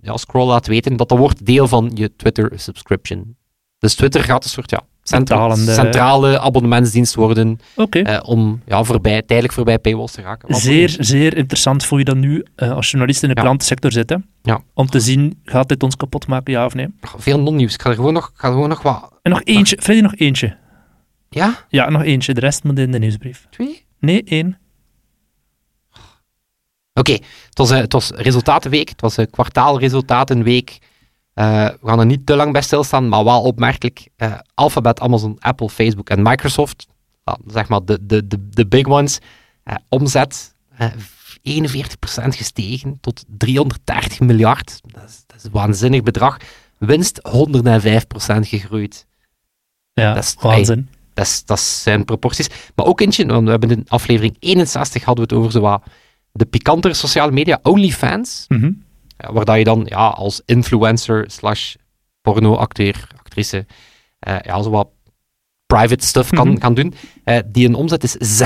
ja, 0.00 0.16
Scroll 0.16 0.46
laat 0.46 0.66
weten 0.66 0.96
dat 0.96 1.08
dat 1.08 1.18
wordt 1.18 1.46
deel 1.46 1.68
van 1.68 1.90
je 1.94 2.16
Twitter 2.16 2.52
subscription. 2.54 3.36
Dus 3.78 3.94
Twitter 3.94 4.24
gaat 4.24 4.44
een 4.44 4.50
soort 4.50 4.70
ja, 4.70 4.80
centrale 5.02 6.40
abonnementsdienst 6.40 7.14
worden 7.14 7.60
okay. 7.76 8.02
uh, 8.02 8.20
om 8.22 8.62
ja, 8.66 8.84
voorbij, 8.84 9.22
tijdelijk 9.22 9.54
voorbij 9.54 9.78
paywalls 9.78 10.12
te 10.12 10.22
raken. 10.22 10.54
Zeer, 10.54 10.96
zeer 10.98 11.36
interessant 11.36 11.84
voor 11.84 11.98
je 11.98 12.04
dan 12.04 12.18
nu 12.18 12.44
uh, 12.56 12.72
als 12.72 12.90
journalist 12.90 13.22
in 13.22 13.28
de 13.28 13.34
ja. 13.34 13.42
klantensector 13.42 13.92
zit. 13.92 14.10
Hè? 14.10 14.16
Ja. 14.42 14.60
Om 14.74 14.86
te 14.86 15.00
zien, 15.00 15.40
gaat 15.44 15.68
dit 15.68 15.82
ons 15.82 15.96
kapot 15.96 16.26
maken, 16.26 16.52
ja 16.52 16.64
of 16.64 16.74
nee? 16.74 16.86
Veel 17.00 17.40
non-nieuws. 17.40 17.74
Ik 17.74 17.82
ga 17.82 17.90
er 17.90 17.96
gewoon 17.96 18.12
nog, 18.12 18.30
ga 18.34 18.46
er 18.48 18.54
gewoon 18.54 18.68
nog 18.68 18.82
wat... 18.82 19.12
En 19.22 19.30
nog 19.30 19.40
eentje. 19.44 19.78
Freddy, 19.80 20.02
nog 20.02 20.14
eentje. 20.14 20.56
Ja? 21.28 21.66
Ja, 21.68 21.90
nog 21.90 22.02
eentje. 22.02 22.34
De 22.34 22.40
rest 22.40 22.64
moet 22.64 22.78
in 22.78 22.92
de 22.92 22.98
nieuwsbrief. 22.98 23.46
Twee? 23.50 23.84
Nee, 24.00 24.22
één. 24.24 24.58
Oké, 26.98 27.12
okay. 27.12 27.26
het, 27.48 27.58
was, 27.58 27.70
uh, 27.70 27.78
het 27.78 27.92
was 27.92 28.10
resultatenweek, 28.10 28.88
het 28.88 29.00
was 29.00 29.16
een 29.16 29.30
kwartaalresultatenweek. 29.30 30.78
Uh, 31.34 31.64
we 31.80 31.88
gaan 31.88 31.98
er 31.98 32.06
niet 32.06 32.26
te 32.26 32.36
lang 32.36 32.52
bij 32.52 32.62
stilstaan, 32.62 33.08
maar 33.08 33.24
wel 33.24 33.42
opmerkelijk. 33.42 34.08
Uh, 34.16 34.38
Alphabet, 34.54 35.00
Amazon, 35.00 35.36
Apple, 35.38 35.68
Facebook 35.68 36.10
en 36.10 36.22
Microsoft, 36.22 36.86
zeg 37.46 37.68
maar 37.68 37.84
de, 37.84 37.98
de, 38.06 38.26
de, 38.26 38.48
de 38.48 38.66
big 38.66 38.86
ones, 38.86 39.18
omzet 39.88 40.54
41% 40.78 40.90
gestegen 42.28 42.98
tot 43.00 43.24
330 43.26 44.20
miljard. 44.20 44.80
Dat 44.82 45.08
is, 45.08 45.22
dat 45.26 45.36
is 45.36 45.44
een 45.44 45.50
waanzinnig 45.50 46.02
bedrag. 46.02 46.36
Winst 46.78 47.20
105% 47.28 47.30
gegroeid. 48.40 49.06
Ja, 49.92 50.14
dat 50.14 50.24
is, 50.24 50.36
waanzin. 50.40 50.88
dat, 51.14 51.26
is, 51.26 51.44
dat 51.44 51.60
zijn 51.60 52.04
proporties. 52.04 52.48
Maar 52.74 52.86
ook 52.86 53.00
eentje, 53.00 53.26
want 53.26 53.44
we 53.44 53.50
hebben 53.50 53.70
in 53.70 53.84
aflevering 53.88 54.36
61 54.38 55.04
hadden 55.04 55.28
we 55.28 55.34
het 55.34 55.40
over 55.40 55.52
zo 55.52 55.60
wat 55.60 55.82
de 56.38 56.46
pikantere 56.46 56.94
sociale 56.94 57.32
media, 57.32 57.58
OnlyFans. 57.62 58.44
Mm 58.48 58.86
waar 59.26 59.44
dat 59.44 59.56
je 59.56 59.64
dan 59.64 59.82
ja, 59.84 60.08
als 60.08 60.42
influencer 60.44 61.24
slash 61.30 61.74
pornoacteur, 62.20 63.08
actrice, 63.16 63.66
uh, 64.28 64.36
ja, 64.42 64.62
zo 64.62 64.70
wat 64.70 64.88
private 65.66 66.06
stuff 66.06 66.30
kan, 66.30 66.48
mm 66.48 66.58
kan 66.58 66.74
doen. 66.74 66.94
Uh, 67.24 67.38
die 67.46 67.68
een 67.68 67.74
omzet 67.74 68.04
is 68.04 68.42
600% 68.42 68.44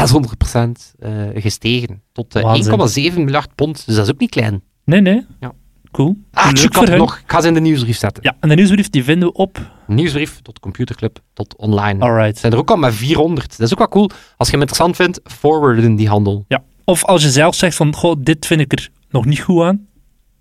uh, 0.99 1.29
eh, 1.29 1.43
gestegen 1.43 2.03
tot 2.13 2.39
1,7 2.39 3.15
miljard 3.15 3.55
pond. 3.55 3.87
Dus 3.87 3.95
dat 3.95 4.05
is 4.05 4.13
ook 4.13 4.21
niet 4.21 4.31
klein. 4.31 4.63
Nee, 4.85 5.01
nee. 5.01 5.27
Ja. 5.41 5.53
Cool. 5.91 6.17
Ah, 6.31 6.51
ik 6.51 6.73
had 6.73 6.97
nog. 6.97 7.19
Ik 7.19 7.31
ga 7.31 7.41
ze 7.41 7.49
in 7.49 7.55
de 7.55 7.61
nieuwsbrief 7.61 7.97
zetten. 7.97 8.23
Ja, 8.23 8.37
en 8.41 8.49
de 8.49 8.55
nieuwsbrief 8.55 8.91
die 8.91 9.05
vinden 9.05 9.29
we 9.29 9.35
op... 9.35 9.71
Nieuwsbrief 9.87 10.41
tot 10.43 10.61
computerclub 10.61 11.19
tot 11.33 11.57
online. 11.57 12.01
Alright. 12.01 12.39
Zijn 12.39 12.53
er 12.53 12.59
ook 12.59 12.71
al 12.71 12.77
maar 12.77 12.93
400. 12.93 13.51
Dat 13.51 13.67
is 13.67 13.73
ook 13.73 13.79
wel 13.79 13.89
cool. 13.89 14.11
Als 14.37 14.49
je 14.49 14.53
hem 14.53 14.61
interessant 14.61 14.97
vindt, 14.97 15.21
forwarden 15.25 15.95
die 15.95 16.09
handel. 16.09 16.45
Ja. 16.49 16.63
Of 16.85 17.05
als 17.05 17.23
je 17.23 17.31
zelf 17.31 17.55
zegt 17.55 17.77
van, 17.77 17.95
goh, 17.95 18.17
dit 18.19 18.47
vind 18.47 18.61
ik 18.61 18.73
er 18.73 18.91
nog 19.09 19.25
niet 19.25 19.41
goed 19.41 19.63
aan. 19.63 19.87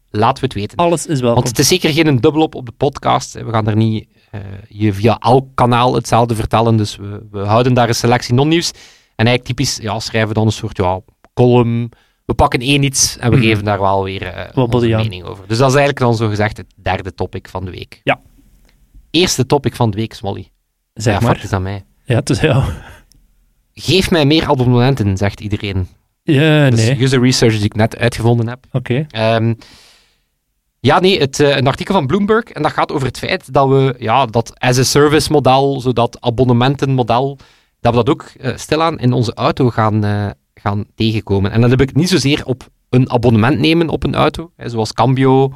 Laten 0.09 0.39
we 0.39 0.45
het 0.45 0.53
weten. 0.53 0.77
Alles 0.77 1.05
is 1.05 1.19
wel. 1.19 1.33
Want 1.33 1.47
het 1.47 1.59
is 1.59 1.67
zeker 1.67 1.93
geen 1.93 2.15
dubbelop 2.15 2.55
op 2.55 2.65
de 2.65 2.71
podcast. 2.71 3.33
We 3.33 3.49
gaan 3.49 3.67
er 3.67 3.75
niet 3.75 4.07
uh, 4.31 4.41
je 4.67 4.93
via 4.93 5.17
elk 5.19 5.47
kanaal 5.55 5.95
hetzelfde 5.95 6.35
vertellen. 6.35 6.77
Dus 6.77 6.95
we, 6.95 7.27
we 7.31 7.39
houden 7.39 7.73
daar 7.73 7.87
een 7.87 7.95
selectie 7.95 8.33
non-nieuws. 8.33 8.71
En 9.15 9.27
eigenlijk 9.27 9.43
typisch 9.43 9.77
ja, 9.77 9.99
schrijven 9.99 10.33
dan 10.33 10.45
een 10.45 10.51
soort 10.51 10.77
ja, 10.77 11.01
column. 11.33 11.89
We 12.25 12.33
pakken 12.33 12.59
één 12.59 12.83
iets 12.83 13.17
en 13.17 13.29
we 13.29 13.35
mm. 13.35 13.41
geven 13.41 13.63
daar 13.63 13.79
wel 13.79 14.03
weer 14.03 14.51
uh, 14.55 14.63
onze 14.63 14.87
mening 14.87 15.23
over. 15.23 15.47
Dus 15.47 15.57
dat 15.57 15.69
is 15.69 15.75
eigenlijk 15.75 15.99
dan 15.99 16.15
zo 16.15 16.27
gezegd 16.27 16.57
het 16.57 16.73
derde 16.75 17.13
topic 17.13 17.49
van 17.49 17.65
de 17.65 17.71
week. 17.71 18.01
Ja. 18.03 18.19
Eerste 19.09 19.45
topic 19.45 19.75
van 19.75 19.91
de 19.91 19.97
week, 19.97 20.13
Smolly. 20.13 20.51
Zeg 20.93 21.19
ja, 21.19 21.27
maar. 21.27 21.43
is 21.43 21.51
aan 21.51 21.61
mij. 21.61 21.85
Ja, 22.03 22.15
het 22.15 22.29
is 22.29 22.39
jou. 22.39 22.63
Geef 23.73 24.11
mij 24.11 24.25
meer 24.25 24.47
abonnementen, 24.47 25.17
zegt 25.17 25.39
iedereen. 25.39 25.87
Ja, 26.23 26.69
dus 26.69 26.85
nee. 26.85 27.01
user 27.01 27.21
research 27.21 27.55
die 27.55 27.65
ik 27.65 27.75
net 27.75 27.97
uitgevonden 27.97 28.47
heb. 28.47 28.65
Oké. 28.71 29.05
Okay. 29.07 29.35
Um, 29.35 29.47
ehm, 29.47 29.53
ja, 30.79 30.99
nee, 30.99 31.19
het, 31.19 31.39
uh, 31.39 31.55
een 31.55 31.67
artikel 31.67 31.93
van 31.93 32.07
Bloomberg. 32.07 32.43
En 32.43 32.61
dat 32.61 32.71
gaat 32.71 32.91
over 32.91 33.07
het 33.07 33.17
feit 33.17 33.53
dat 33.53 33.67
we 33.67 33.95
ja, 33.99 34.25
dat 34.25 34.59
as-a-service 34.59 35.31
model, 35.31 35.81
zo 35.81 35.93
dat 35.93 36.17
abonnementenmodel, 36.21 37.37
dat 37.79 37.95
we 37.95 38.03
dat 38.03 38.09
ook 38.09 38.31
uh, 38.41 38.57
stilaan 38.57 38.99
in 38.99 39.13
onze 39.13 39.33
auto 39.33 39.69
gaan, 39.69 40.05
uh, 40.05 40.29
gaan 40.53 40.85
tegenkomen. 40.95 41.51
En 41.51 41.61
dan 41.61 41.69
heb 41.69 41.81
ik 41.81 41.95
niet 41.95 42.09
zozeer 42.09 42.45
op 42.45 42.69
een 42.89 43.11
abonnement 43.11 43.59
nemen 43.59 43.89
op 43.89 44.03
een 44.03 44.15
auto, 44.15 44.51
hè, 44.55 44.69
zoals 44.69 44.93
Cambio, 44.93 45.53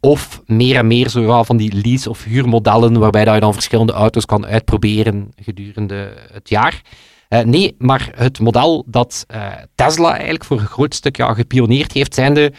of 0.00 0.42
meer 0.46 0.76
en 0.76 0.86
meer 0.86 1.08
zo, 1.08 1.20
ja, 1.20 1.44
van 1.44 1.56
die 1.56 1.80
lease- 1.82 2.10
of 2.10 2.24
huurmodellen, 2.24 2.98
waarbij 2.98 3.24
dat 3.24 3.34
je 3.34 3.40
dan 3.40 3.52
verschillende 3.52 3.92
auto's 3.92 4.24
kan 4.24 4.46
uitproberen 4.46 5.28
gedurende 5.36 6.12
het 6.32 6.48
jaar. 6.48 6.82
Uh, 7.30 7.40
nee, 7.40 7.74
maar 7.78 8.12
het 8.14 8.40
model 8.40 8.84
dat 8.86 9.24
uh, 9.34 9.52
Tesla 9.74 10.12
eigenlijk 10.12 10.44
voor 10.44 10.60
een 10.60 10.66
groot 10.66 10.94
stuk 10.94 11.16
ja, 11.16 11.34
gepioneerd 11.34 11.92
heeft, 11.92 12.14
zijn 12.14 12.34
de, 12.34 12.52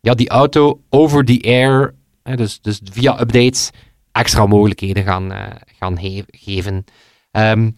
ja, 0.00 0.14
die 0.14 0.28
auto 0.28 0.80
over 0.88 1.24
the 1.24 1.40
air, 1.42 1.94
dus, 2.36 2.60
dus 2.60 2.80
via 2.84 3.20
updates, 3.20 3.70
extra 4.12 4.46
mogelijkheden 4.46 5.04
gaan, 5.04 5.32
uh, 5.32 5.46
gaan 5.78 5.98
geven. 6.30 6.84
Um, 7.32 7.76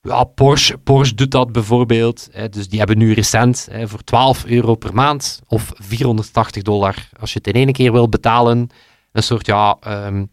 ja, 0.00 0.24
Porsche, 0.24 0.78
Porsche 0.78 1.14
doet 1.14 1.30
dat 1.30 1.52
bijvoorbeeld. 1.52 2.28
Hè, 2.32 2.48
dus 2.48 2.68
die 2.68 2.78
hebben 2.78 2.98
nu 2.98 3.12
recent 3.12 3.68
hè, 3.70 3.88
voor 3.88 4.04
12 4.04 4.44
euro 4.44 4.74
per 4.74 4.94
maand 4.94 5.40
of 5.46 5.72
480 5.74 6.62
dollar 6.62 7.08
als 7.20 7.32
je 7.32 7.38
het 7.42 7.54
in 7.54 7.62
één 7.62 7.72
keer 7.72 7.92
wil 7.92 8.08
betalen. 8.08 8.68
Een 9.12 9.22
soort 9.22 9.46
ja, 9.46 9.78
um, 9.86 10.30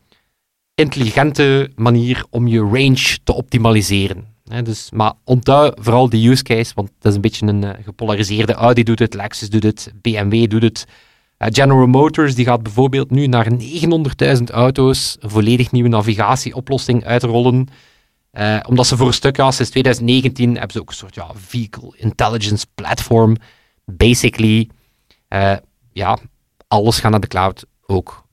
intelligente 0.76 1.72
manier 1.76 2.26
om 2.30 2.48
je 2.48 2.60
range 2.60 3.18
te 3.24 3.34
optimaliseren. 3.34 4.35
Dus, 4.46 4.92
maar 4.92 5.14
onthoud 5.24 5.78
vooral 5.82 6.10
de 6.10 6.28
use 6.28 6.44
case, 6.44 6.72
want 6.76 6.92
het 6.98 7.06
is 7.06 7.16
een 7.16 7.22
beetje 7.22 7.46
een 7.48 7.64
eh, 7.64 7.84
gepolariseerde. 7.84 8.54
Audi 8.54 8.84
doet 8.84 9.00
het, 9.00 9.14
Lexus 9.14 9.50
doet 9.50 9.64
het, 9.64 9.94
BMW 10.02 10.50
doet 10.50 10.62
het. 10.62 10.86
Eh, 11.38 11.48
General 11.52 11.88
Motors 11.88 12.36
die 12.36 12.46
gaat 12.46 12.64
bijvoorbeeld 12.64 13.12
nu 13.12 13.28
naar 13.28 13.48
900.000 14.38 14.44
auto's 14.44 15.18
een 15.20 15.30
volledig 15.30 15.72
nieuwe 15.72 15.90
navigatieoplossing 15.90 17.06
uitrollen. 17.06 17.68
Eh, 18.32 18.60
omdat 18.68 18.88
ze 18.88 18.98
voor 18.98 19.08
een 19.08 19.14
stuk, 19.14 19.38
ja, 19.38 19.52
sinds 19.52 19.72
2019 19.72 20.52
hebben 20.52 20.72
ze 20.72 20.80
ook 20.80 20.90
een 20.90 20.96
soort 20.96 21.16
ja, 21.16 21.32
vehicle 21.34 21.94
intelligence 21.98 22.66
platform. 22.76 23.36
Basically, 23.86 24.70
ja, 25.92 26.18
alles 26.68 27.00
gaat 27.00 27.12
naar 27.12 27.20
de 27.20 27.28
cloud 27.28 27.66
ook. 27.86 28.25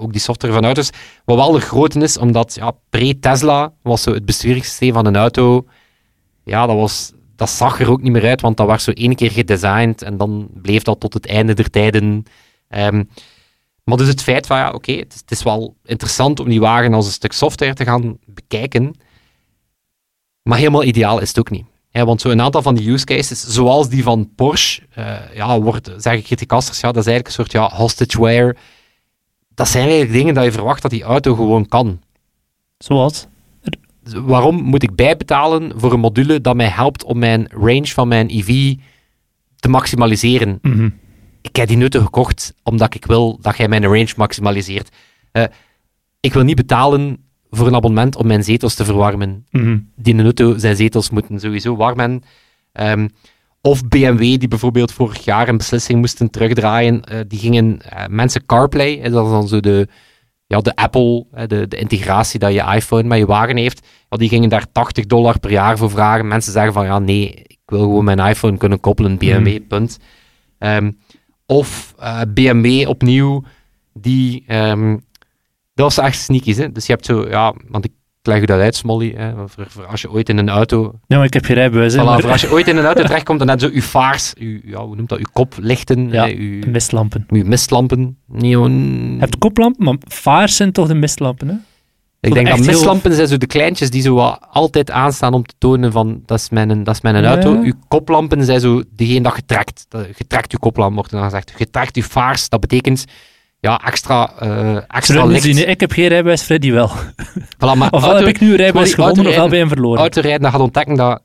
Ook 0.00 0.12
die 0.12 0.20
software 0.20 0.54
van 0.54 0.64
auto's. 0.64 0.90
Wat 1.24 1.36
wel 1.36 1.52
de 1.52 1.60
grote 1.60 1.98
is, 1.98 2.18
omdat 2.18 2.54
ja, 2.54 2.72
pre-Tesla 2.90 3.72
was 3.82 4.02
zo 4.02 4.12
het 4.12 4.24
besturingssysteem 4.24 4.92
van 4.92 5.06
een 5.06 5.16
auto. 5.16 5.64
Ja, 6.44 6.66
dat, 6.66 6.76
was, 6.76 7.12
dat 7.36 7.50
zag 7.50 7.80
er 7.80 7.90
ook 7.90 8.02
niet 8.02 8.12
meer 8.12 8.28
uit, 8.28 8.40
want 8.40 8.56
dat 8.56 8.66
was 8.66 8.84
zo 8.84 8.90
één 8.90 9.14
keer 9.14 9.30
gedesigned 9.30 10.02
en 10.02 10.16
dan 10.16 10.48
bleef 10.54 10.82
dat 10.82 11.00
tot 11.00 11.14
het 11.14 11.26
einde 11.26 11.54
der 11.54 11.70
tijden. 11.70 12.24
Ehm, 12.68 13.04
maar 13.84 13.96
dus 13.96 14.08
het 14.08 14.22
feit 14.22 14.46
van, 14.46 14.56
ja, 14.56 14.70
oké, 14.70 14.92
het, 14.92 15.22
is- 15.28 15.42
wel 15.42 15.76
interessant 15.84 16.40
om 16.40 16.48
die 16.48 16.60
wagen 16.60 16.94
als 16.94 17.06
een 17.06 17.12
stuk 17.12 17.32
software 17.32 17.74
te 17.74 17.84
gaan 17.84 18.18
bekijken, 18.26 18.94
maar 20.42 20.58
helemaal 20.58 20.84
ideaal 20.84 21.20
is 21.20 21.28
het 21.28 21.38
ook 21.38 21.50
niet. 21.50 21.64
Ja, 21.90 22.04
want 22.04 22.20
zo'n 22.20 22.40
aantal 22.40 22.62
van 22.62 22.74
die 22.74 22.90
use 22.90 23.04
cases, 23.04 23.40
zoals 23.46 23.88
die 23.88 24.02
van 24.02 24.30
Porsche, 24.34 24.82
eh, 24.90 25.34
ja, 25.34 25.60
wordt, 25.60 25.90
zeggen 25.96 26.22
criticasters, 26.22 26.80
ja, 26.80 26.92
dat 26.92 27.06
is 27.06 27.12
eigenlijk 27.12 27.26
een 27.26 27.44
soort 27.44 27.52
ja, 27.52 27.76
hostageware. 27.76 28.56
Dat 29.60 29.68
zijn 29.68 29.82
eigenlijk 29.82 30.12
dingen 30.12 30.34
dat 30.34 30.44
je 30.44 30.52
verwacht 30.52 30.82
dat 30.82 30.90
die 30.90 31.02
auto 31.02 31.34
gewoon 31.34 31.68
kan. 31.68 32.00
Zoals? 32.78 33.26
Waarom 34.02 34.62
moet 34.62 34.82
ik 34.82 34.94
bijbetalen 34.94 35.72
voor 35.76 35.92
een 35.92 36.00
module 36.00 36.40
dat 36.40 36.56
mij 36.56 36.68
helpt 36.68 37.04
om 37.04 37.18
mijn 37.18 37.48
range 37.50 37.86
van 37.86 38.08
mijn 38.08 38.28
EV 38.30 38.74
te 39.56 39.68
maximaliseren? 39.68 40.58
Mhm. 40.62 40.88
Ik 41.42 41.56
heb 41.56 41.68
die 41.68 41.76
nutten 41.76 42.02
gekocht 42.02 42.54
omdat 42.62 42.94
ik 42.94 43.04
wil 43.06 43.38
dat 43.40 43.56
jij 43.56 43.68
mijn 43.68 43.84
range 43.84 44.12
maximaliseert. 44.16 44.96
Eh, 45.32 45.44
ik 46.20 46.32
wil 46.32 46.42
niet 46.42 46.56
betalen 46.56 47.24
voor 47.50 47.66
een 47.66 47.74
abonnement 47.74 48.16
om 48.16 48.26
mijn 48.26 48.44
zetels 48.44 48.74
te 48.74 48.84
verwarmen. 48.84 49.46
Mhm. 49.50 49.78
Die 49.96 50.22
auto 50.22 50.58
zijn 50.58 50.76
zetels 50.76 51.10
moeten 51.10 51.40
sowieso 51.40 51.76
warmen. 51.76 52.22
Of 53.62 53.88
BMW, 53.88 54.18
die 54.18 54.48
bijvoorbeeld 54.48 54.92
vorig 54.92 55.24
jaar 55.24 55.48
een 55.48 55.56
beslissing 55.56 55.98
moesten 55.98 56.30
terugdraaien. 56.30 57.04
eh, 57.04 57.20
die 57.28 57.38
gingen 57.38 57.82
eh, 57.82 58.06
mensen 58.08 58.46
CarPlay, 58.46 59.00
dat 59.10 59.24
is 59.24 59.30
dan 59.30 59.48
zo 59.48 59.60
de, 59.60 59.88
ja, 60.46 60.60
de 60.60 60.76
Apple, 60.76 61.26
de, 61.46 61.68
de 61.68 61.76
integratie 61.76 62.38
dat 62.38 62.52
je 62.52 62.74
iPhone 62.74 63.02
met 63.02 63.18
je 63.18 63.26
wagen 63.26 63.56
heeft. 63.56 63.86
Ja, 64.08 64.16
die 64.16 64.28
gingen 64.28 64.48
daar 64.48 64.72
80 64.72 65.06
dollar 65.06 65.38
per 65.40 65.50
jaar 65.50 65.78
voor 65.78 65.90
vragen. 65.90 66.28
Mensen 66.28 66.52
zeggen 66.52 66.72
van 66.72 66.84
ja, 66.84 66.98
nee, 66.98 67.34
ik 67.46 67.58
wil 67.66 67.80
gewoon 67.80 68.04
mijn 68.04 68.18
iPhone 68.18 68.56
kunnen 68.56 68.80
koppelen, 68.80 69.18
BMW, 69.18 69.58
punt. 69.68 69.98
Ehm, 70.58 70.90
of 71.46 71.94
eh, 71.98 72.20
BMW 72.34 72.88
opnieuw, 72.88 73.42
die. 73.92 74.44
ehm, 74.46 74.96
dat 75.74 75.94
was 75.94 76.04
echt 76.04 76.18
sneaky. 76.20 76.54
Hè? 76.54 76.72
Dus 76.72 76.86
je 76.86 76.92
hebt 76.92 77.06
zo, 77.06 77.28
ja, 77.28 77.54
want 77.68 77.84
ik 77.84 77.92
leg 78.22 78.40
je 78.40 78.46
dat 78.46 78.60
uit, 78.60 78.76
Smolly. 78.76 79.14
Hè? 79.16 79.32
Voor, 79.48 79.66
voor 79.68 79.86
als 79.86 80.00
je 80.00 80.10
ooit 80.10 80.28
in 80.28 80.38
een 80.38 80.48
auto. 80.48 80.92
Ja, 81.06 81.16
maar 81.16 81.26
ik 81.26 81.32
heb 81.34 81.44
geen 81.44 81.56
rijbewijs. 81.56 81.94
Voilà, 81.94 81.96
maar- 81.96 82.30
als 82.30 82.40
je 82.40 82.50
ooit 82.50 82.68
in 82.68 82.76
een 82.76 82.84
auto 82.84 83.02
terechtkomt, 83.06 83.38
dan 83.38 83.48
net 83.48 83.60
zo 83.60 83.68
uw 83.72 83.80
vaars, 83.80 84.34
uw, 84.38 84.60
ja, 84.64 84.84
hoe 84.84 84.96
noemt 84.96 85.08
dat? 85.08 85.18
Uw 85.18 85.24
koplichten, 85.32 86.08
Ja, 86.12 86.26
hè, 86.26 86.32
uw, 86.34 86.60
Mistlampen. 86.70 87.24
uw 87.28 87.44
mistlampen. 87.44 88.18
Neon. 88.26 88.72
Je 89.14 89.18
hebt 89.20 89.38
koplampen, 89.38 89.84
maar 89.84 89.96
vaars 90.08 90.56
zijn 90.56 90.72
toch 90.72 90.86
de 90.88 90.94
mistlampen, 90.94 91.48
hè? 91.48 91.54
Ik 92.22 92.32
denk 92.34 92.46
dat 92.48 92.56
heel- 92.56 92.66
mistlampen 92.66 93.14
zijn 93.14 93.28
zo 93.28 93.36
de 93.36 93.46
kleintjes 93.46 93.90
die 93.90 94.02
zo 94.02 94.18
altijd 94.50 94.90
aanstaan 94.90 95.34
om 95.34 95.42
te 95.46 95.54
tonen 95.58 95.92
van 95.92 96.22
dat 96.26 96.38
is 96.38 96.50
mijn, 96.50 96.84
dat 96.84 96.94
is 96.94 97.00
mijn 97.00 97.16
Ja. 97.22 97.28
auto. 97.28 97.60
Uw 97.62 97.72
koplampen 97.88 98.44
zijn 98.44 98.60
zo 98.60 98.82
degene 98.94 99.20
dat 99.20 99.36
je 99.36 99.42
trekt. 99.46 99.86
Dat- 99.88 100.06
Je 100.18 100.26
trekt 100.26 100.52
je 100.52 100.58
koplamp, 100.58 100.94
wordt 100.94 101.10
dan 101.10 101.22
gezegd. 101.22 101.52
Je 101.58 101.70
trekt 101.70 101.96
je 101.96 102.02
vaars, 102.02 102.48
dat 102.48 102.60
betekent 102.60 103.04
ja, 103.60 103.80
extra, 103.84 104.32
eh 104.38 104.76
extra 104.86 105.24
licht. 105.24 105.42
zien, 105.42 105.68
ik 105.68 105.80
heb 105.80 105.92
geen 105.92 106.08
rijbewijs, 106.08 106.42
Freddy 106.42 106.72
wel. 106.72 106.90
Voilà, 107.54 107.76
maar 107.76 107.90
Ofwel 107.92 108.16
heb 108.16 108.26
ik 108.26 108.40
nu 108.40 108.50
een 108.50 108.56
rijbewijs 108.56 108.94
gewonnen, 108.94 109.26
ofwel 109.26 109.48
ben 109.48 109.58
je 109.58 109.68
verloren. 109.68 110.00
autorijden, 110.00 110.40
dan 110.40 110.50
gaat 110.50 110.60
ontdekken 110.60 110.94
dat 110.96 111.22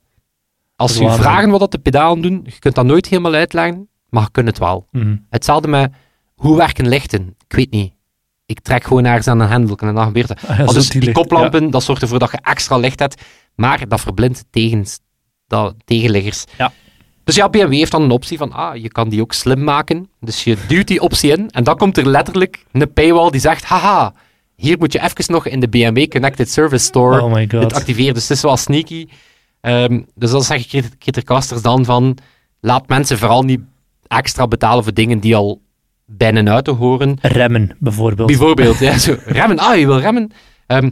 als 0.75 0.91
Dat 0.91 1.01
je 1.01 1.07
waar, 1.07 1.17
vragen 1.17 1.49
wat 1.49 1.59
dat 1.59 1.71
de 1.71 1.77
pedalen 1.77 2.21
doen, 2.21 2.41
je 2.43 2.59
kunt 2.59 2.75
dat 2.75 2.85
nooit 2.85 3.07
helemaal 3.07 3.33
uitleggen, 3.33 3.89
maar 4.09 4.23
je 4.23 4.31
kunt 4.31 4.47
het 4.47 4.57
wel. 4.57 4.87
Mhm. 4.91 5.15
Hetzelfde 5.29 5.67
met 5.67 5.91
hoe 6.35 6.57
werken 6.57 6.87
lichten. 6.87 7.35
Ik 7.47 7.55
weet 7.55 7.71
niet. 7.71 7.93
Ik 8.45 8.59
trek 8.59 8.83
gewoon 8.83 9.05
ergens 9.05 9.27
aan 9.27 9.39
een 9.39 9.47
hendel 9.47 9.77
en 9.77 9.95
dan 9.95 10.05
gebeurt 10.05 10.29
het. 10.29 10.47
Ah, 10.47 10.57
ja, 10.57 10.65
dus 10.65 10.89
die 10.89 11.11
koplampen, 11.11 11.69
dat 11.69 11.83
zorgt 11.83 12.01
ervoor 12.01 12.19
dat 12.19 12.31
je 12.31 12.39
extra 12.41 12.77
licht 12.77 12.99
hebt, 12.99 13.21
maar 13.55 13.87
dat 13.87 14.01
verblindt 14.01 14.45
tegen, 14.49 14.85
dat, 15.47 15.75
tegenliggers. 15.85 16.43
Ja. 16.57 16.71
Dus 17.25 17.35
ja, 17.35 17.49
BMW 17.49 17.73
heeft 17.73 17.91
dan 17.91 18.01
een 18.01 18.11
optie 18.11 18.37
van, 18.37 18.51
ah, 18.51 18.75
je 18.75 18.87
kan 18.89 19.09
die 19.09 19.21
ook 19.21 19.33
slim 19.33 19.63
maken. 19.63 20.09
Dus 20.19 20.43
je 20.43 20.57
duwt 20.67 20.87
die 20.87 21.01
optie 21.01 21.31
in 21.31 21.49
en 21.49 21.63
dan 21.63 21.77
komt 21.77 21.97
er 21.97 22.07
letterlijk 22.09 22.65
een 22.71 22.93
paywall 22.93 23.29
die 23.29 23.39
zegt, 23.41 23.63
haha, 23.63 24.13
hier 24.55 24.77
moet 24.77 24.93
je 24.93 25.01
even 25.03 25.33
nog 25.33 25.45
in 25.45 25.59
de 25.59 25.67
BMW 25.67 26.07
Connected 26.07 26.51
Service 26.51 26.85
Store 26.85 27.21
Oh 27.21 27.33
my 27.33 27.47
god. 27.51 27.63
het 27.63 27.73
activeren. 27.73 28.13
Dus 28.13 28.27
het 28.27 28.37
is 28.37 28.43
wel 28.43 28.57
sneaky. 28.57 29.07
Ehm, 29.61 30.01
dus 30.15 30.31
dan 30.31 30.43
zeggen 30.43 30.67
crit- 30.67 30.97
criticasters 30.97 31.61
dan 31.61 31.85
van, 31.85 32.17
laat 32.59 32.87
mensen 32.87 33.17
vooral 33.17 33.43
niet 33.43 33.61
extra 34.07 34.47
betalen 34.47 34.83
voor 34.83 34.93
dingen 34.93 35.19
die 35.19 35.35
al 35.35 35.61
bij 36.05 36.35
een 36.35 36.47
auto 36.47 36.75
horen. 36.75 37.17
Remmen, 37.21 37.75
bijvoorbeeld. 37.79 38.27
Bijvoorbeeld, 38.27 38.79
ja, 38.79 38.97
zo, 39.07 39.15
remmen. 39.25 39.59
Ah, 39.59 39.77
je 39.79 39.85
wil 39.85 39.99
remmen. 39.99 40.31
Ehm, 40.67 40.89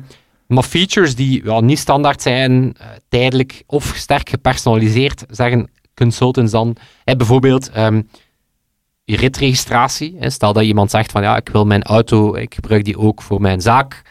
maar 0.48 0.64
features 0.64 1.16
die 1.16 1.44
ja, 1.46 1.60
niet 1.60 1.80
standaard 1.80 2.22
zijn, 2.22 2.76
eh, 2.78 2.88
tijdelijk 3.10 3.64
of 3.68 3.94
sterk 3.96 4.30
gepersonaliseerd, 4.30 5.26
zeggen 5.30 5.70
consultants 5.96 6.52
dan. 6.52 6.76
Hè, 7.04 7.16
bijvoorbeeld 7.16 7.70
je 9.06 9.16
ritregistratie. 9.16 10.16
Hè, 10.20 10.30
stel 10.30 10.54
dat 10.54 10.64
iemand 10.64 10.92
zegt 10.92 11.12
van 11.12 11.22
ja, 11.22 11.38
ik 11.38 11.50
wil 11.50 11.66
mijn 11.66 11.84
auto, 11.84 12.36
ik 12.36 12.54
gebruik 12.54 12.86
die 12.86 12.98
ook 12.98 13.22
voor 13.22 13.42
mijn 13.42 13.62
zaak. 13.62 14.02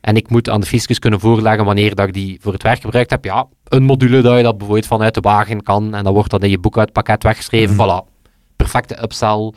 En 0.00 0.16
ik 0.16 0.30
moet 0.30 0.48
aan 0.48 0.60
de 0.60 0.66
fiscus 0.66 0.98
kunnen 0.98 1.20
voorleggen 1.20 1.64
wanneer 1.64 1.94
dat 1.94 2.06
ik 2.06 2.14
die 2.14 2.38
voor 2.40 2.52
het 2.52 2.62
werk 2.62 2.80
gebruikt 2.80 3.10
heb. 3.10 3.24
Ja, 3.24 3.46
een 3.64 3.82
module 3.82 4.20
dat 4.20 4.36
je 4.36 4.42
dat 4.42 4.58
bijvoorbeeld 4.58 4.86
vanuit 4.86 5.14
de 5.14 5.20
wagen 5.20 5.62
kan. 5.62 5.94
En 5.94 6.04
dan 6.04 6.12
wordt 6.12 6.30
dat 6.30 6.42
in 6.42 6.50
je 6.50 6.58
boekhoudpakket 6.58 7.22
weggeschreven. 7.22 7.74
Voilà. 7.74 8.08
Perfecte 8.56 9.02
upsell. 9.02 9.52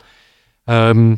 Ehm, 0.64 1.16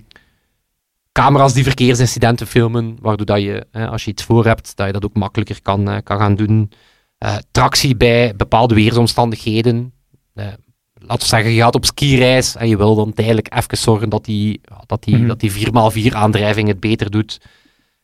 camera's 1.13 1.53
die 1.53 1.65
verkeersincidenten 1.65 2.47
filmen, 2.47 2.97
waardoor 3.01 3.27
dat 3.27 3.43
je, 3.43 3.67
hè, 3.71 3.89
als 3.89 4.05
je 4.05 4.11
iets 4.11 4.25
voor 4.25 4.45
hebt, 4.45 4.77
dat 4.77 4.87
je 4.87 4.93
dat 4.93 5.05
ook 5.05 5.15
makkelijker 5.15 5.63
kan, 5.63 5.89
eh, 5.89 5.97
kan 6.03 6.19
gaan 6.19 6.35
doen. 6.35 6.73
Eh, 7.19 7.37
tractie 7.51 7.97
bij 7.97 8.35
bepaalde 8.37 8.75
weersomstandigheden. 8.75 9.93
Eh, 10.37 10.47
laten 10.95 11.19
we 11.23 11.25
zeggen, 11.27 11.51
je 11.51 11.61
gaat 11.61 11.75
op 11.75 11.85
skireis 11.85 12.57
en 12.57 12.69
je 12.69 12.77
wil 12.77 12.95
dan 12.95 13.13
tijdelijk 13.13 13.55
even 13.55 13.79
zorgen 13.79 14.09
dat 14.09 14.25
die, 14.25 14.61
dat 14.87 15.05
die, 15.05 15.17
Mhm. 15.17 15.27
dat 15.27 15.41
die 15.41 15.51
4x4 15.53 16.15
aandrijving 16.15 16.69
het 16.69 16.81
beter 16.81 17.11
doet. 17.11 17.41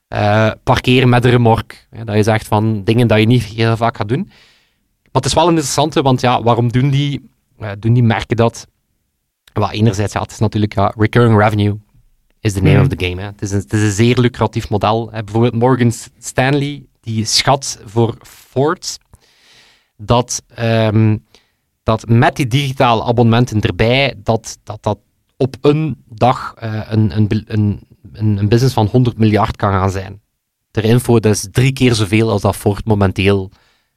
Eh, 0.08 0.50
parkeren 0.62 1.08
met 1.08 1.24
een 1.24 1.30
remork. 1.30 1.88
Dat 2.04 2.16
je 2.16 2.22
zegt 2.22 2.46
van 2.46 2.84
dingen 2.84 3.06
dat 3.06 3.18
je 3.18 3.26
niet 3.26 3.44
heel 3.44 3.76
vaak 3.76 3.96
gaat 3.96 4.08
doen. 4.08 4.22
Maar 5.02 5.22
het 5.22 5.24
is 5.24 5.34
wel 5.34 5.42
een 5.42 5.48
interessante, 5.48 6.02
want 6.02 6.20
ja, 6.20 6.42
waarom 6.42 6.72
doen 6.72 6.90
die, 6.90 7.28
eh, 7.58 7.70
doen 7.78 7.92
die 7.92 8.02
merken 8.02 8.36
dat? 8.36 8.66
Wel, 9.52 9.70
enerzijds, 9.70 10.12
ja, 10.12 10.20
het 10.22 10.30
is 10.30 10.38
natuurlijk 10.38 10.74
ja, 10.74 10.92
recurring 10.96 11.38
revenue 11.38 11.78
is 12.40 12.52
the 12.52 12.60
name 12.60 12.72
Mhm. 12.74 12.82
of 12.82 12.88
the 12.88 13.04
game. 13.06 13.20
Hè. 13.20 13.26
Het, 13.26 13.42
is 13.42 13.50
een, 13.50 13.58
het 13.58 13.72
is 13.72 13.82
een 13.82 13.90
zeer 13.90 14.18
lucratief 14.18 14.68
model. 14.70 15.08
Hè. 15.12 15.24
Bijvoorbeeld 15.24 15.54
Morgan 15.54 15.92
Stanley, 16.18 16.82
die 17.00 17.24
schat 17.24 17.80
voor 17.84 18.16
Ford 18.22 18.98
dat, 19.96 20.42
ehm, 20.54 21.16
dat 21.82 22.08
met 22.08 22.36
die 22.36 22.46
digitale 22.46 23.02
abonnementen 23.04 23.60
erbij, 23.60 24.14
dat 24.16 24.58
dat, 24.62 24.82
dat 24.82 24.98
op 25.36 25.56
een 25.60 26.04
dag 26.08 26.54
eh, 26.56 26.80
een, 26.88 27.16
een, 27.16 27.44
een, 27.46 27.80
een, 28.12 28.48
business 28.48 28.74
van 28.74 28.86
100 28.86 29.18
miljard 29.18 29.56
kan 29.56 29.72
gaan 29.72 29.90
zijn. 29.90 30.20
Ter 30.70 30.84
info, 30.84 31.20
dat 31.20 31.32
is 31.32 31.48
drie 31.50 31.72
keer 31.72 31.94
zoveel 31.94 32.30
als 32.30 32.42
dat 32.42 32.56
Ford 32.56 32.84
momenteel 32.84 33.50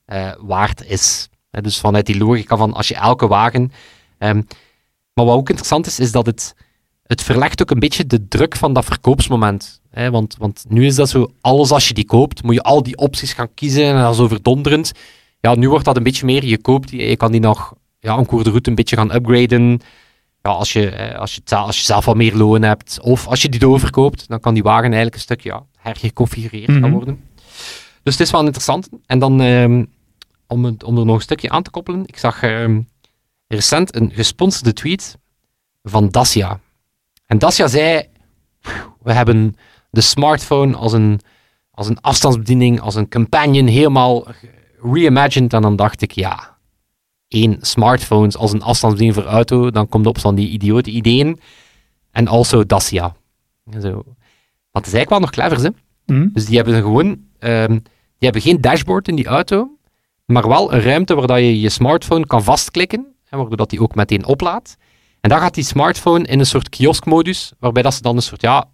eh, 0.05 0.31
waard 0.39 0.85
is. 0.85 1.29
Dus 1.51 1.79
vanuit 1.79 2.05
die 2.05 2.17
logica 2.17 2.57
van 2.57 2.73
als 2.73 2.87
je 2.87 2.95
elke 2.95 3.27
wagen... 3.27 3.71
ehm, 4.17 4.41
maar 5.13 5.25
wat 5.25 5.35
ook 5.35 5.49
interessant 5.49 5.87
is, 5.87 5.99
is 5.99 6.11
dat 6.11 6.25
het, 6.25 6.55
het 7.03 7.21
verlegt 7.21 7.61
ook 7.61 7.71
een 7.71 7.79
beetje 7.79 8.05
de 8.05 8.27
druk 8.27 8.55
van 8.55 8.73
dat 8.73 8.85
verkoopsmoment. 8.85 9.81
Want, 9.91 10.35
want 10.37 10.65
nu 10.67 10.85
is 10.85 10.95
dat 10.95 11.09
zo, 11.09 11.31
alles 11.41 11.71
als 11.71 11.87
je 11.87 11.93
die 11.93 12.05
koopt, 12.05 12.43
moet 12.43 12.53
je 12.53 12.61
al 12.61 12.83
die 12.83 12.97
opties 12.97 13.33
gaan 13.33 13.53
kiezen 13.53 13.83
en 13.83 14.01
dat 14.01 14.13
is 14.13 14.19
overdonderend. 14.19 14.91
Ja, 15.45 15.55
nu 15.55 15.69
wordt 15.69 15.85
dat 15.85 15.97
een 15.97 16.03
beetje 16.03 16.25
meer, 16.25 16.45
je 16.45 16.57
koopt 16.57 16.89
je 16.89 17.17
kan 17.17 17.31
die 17.31 17.41
nog 17.41 17.73
ja, 17.99 18.17
een 18.17 18.43
de 18.43 18.49
route 18.49 18.69
een 18.69 18.75
beetje 18.75 18.95
gaan 18.95 19.13
upgraden. 19.15 19.81
Ja, 20.41 20.51
als, 20.51 20.73
je, 20.73 20.89
eh, 20.89 21.19
als, 21.19 21.35
je, 21.35 21.55
als 21.55 21.77
je 21.77 21.83
zelf 21.83 22.05
wat 22.05 22.15
meer 22.15 22.35
loon 22.35 22.61
hebt, 22.61 22.99
of 23.01 23.27
als 23.27 23.41
je 23.41 23.49
die 23.49 23.59
doorverkoopt, 23.59 24.27
dan 24.27 24.39
kan 24.39 24.53
die 24.53 24.63
wagen 24.63 24.83
eigenlijk 24.83 25.15
een 25.15 25.21
stuk 25.21 25.41
ja, 25.41 25.65
hergeconfigureerd 25.77 26.67
Mhm. 26.67 26.81
gaan 26.81 26.91
worden. 26.91 27.23
Dus 28.03 28.13
het 28.13 28.25
is 28.27 28.31
wel 28.31 28.41
interessant. 28.41 28.89
En 29.05 29.19
dan, 29.19 29.41
ehm, 29.41 29.85
om, 30.47 30.65
het, 30.65 30.83
om 30.83 30.97
er 30.97 31.05
nog 31.05 31.15
een 31.15 31.21
stukje 31.21 31.49
aan 31.49 31.63
te 31.63 31.69
koppelen, 31.69 32.03
ik 32.05 32.17
zag 32.17 32.43
ehm, 32.43 32.81
recent 33.47 33.95
een 33.95 34.11
gesponsorde 34.13 34.73
tweet 34.73 35.17
van 35.83 36.09
Dacia. 36.09 36.59
En 37.25 37.37
Dacia 37.37 37.67
zei, 37.67 38.03
we 39.03 39.13
hebben 39.13 39.55
de 39.89 40.01
smartphone 40.01 40.75
als 40.75 40.93
een, 40.93 41.19
als 41.71 41.87
een 41.87 42.01
afstandsbediening, 42.01 42.81
als 42.81 42.95
een 42.95 43.09
companion 43.09 43.67
helemaal 43.67 44.27
reimagined 44.93 45.53
en 45.53 45.61
dan 45.61 45.75
dacht 45.75 46.01
ik, 46.01 46.11
ja, 46.11 46.57
één, 47.27 47.57
smartphones 47.61 48.37
als 48.37 48.53
een 48.53 48.61
afstandsbediening 48.61 49.23
voor 49.23 49.33
auto, 49.33 49.71
dan 49.71 49.87
komt 49.87 50.05
op 50.05 50.19
van 50.19 50.35
die 50.35 50.49
idiote 50.49 50.89
ideeën. 50.89 51.39
En 52.11 52.27
also 52.27 52.65
Dacia. 52.65 53.15
Zo. 53.81 54.03
Is 54.71 54.93
eigenlijk 54.93 55.09
wel 55.09 55.19
nog 55.19 55.29
clever, 55.29 55.59
hè? 55.59 55.69
Hm? 56.05 56.27
Dus 56.33 56.45
die 56.45 56.55
hebben 56.55 56.81
gewoon, 56.81 57.19
ehm, 57.39 57.71
die 57.71 58.29
hebben 58.29 58.41
geen 58.41 58.61
dashboard 58.61 59.07
in 59.07 59.15
die 59.15 59.25
auto, 59.25 59.77
maar 60.25 60.47
wel 60.47 60.73
een 60.73 60.81
ruimte 60.81 61.15
waar 61.15 61.27
dat 61.27 61.37
je 61.37 61.59
je 61.59 61.69
smartphone 61.69 62.25
kan 62.25 62.43
vastklikken, 62.43 63.15
en 63.29 63.37
waardoor 63.37 63.57
dat 63.57 63.69
die 63.69 63.81
ook 63.81 63.95
meteen 63.95 64.25
oplaadt. 64.25 64.77
En 65.21 65.29
dan 65.29 65.39
gaat 65.39 65.53
die 65.53 65.63
smartphone 65.63 66.27
in 66.27 66.39
een 66.39 66.45
soort 66.45 66.69
kioskmodus, 66.69 67.53
waarbij 67.59 67.83
dat 67.83 67.93
ze 67.93 68.01
dan 68.01 68.15
een 68.15 68.21
soort, 68.21 68.41
ja, 68.41 68.69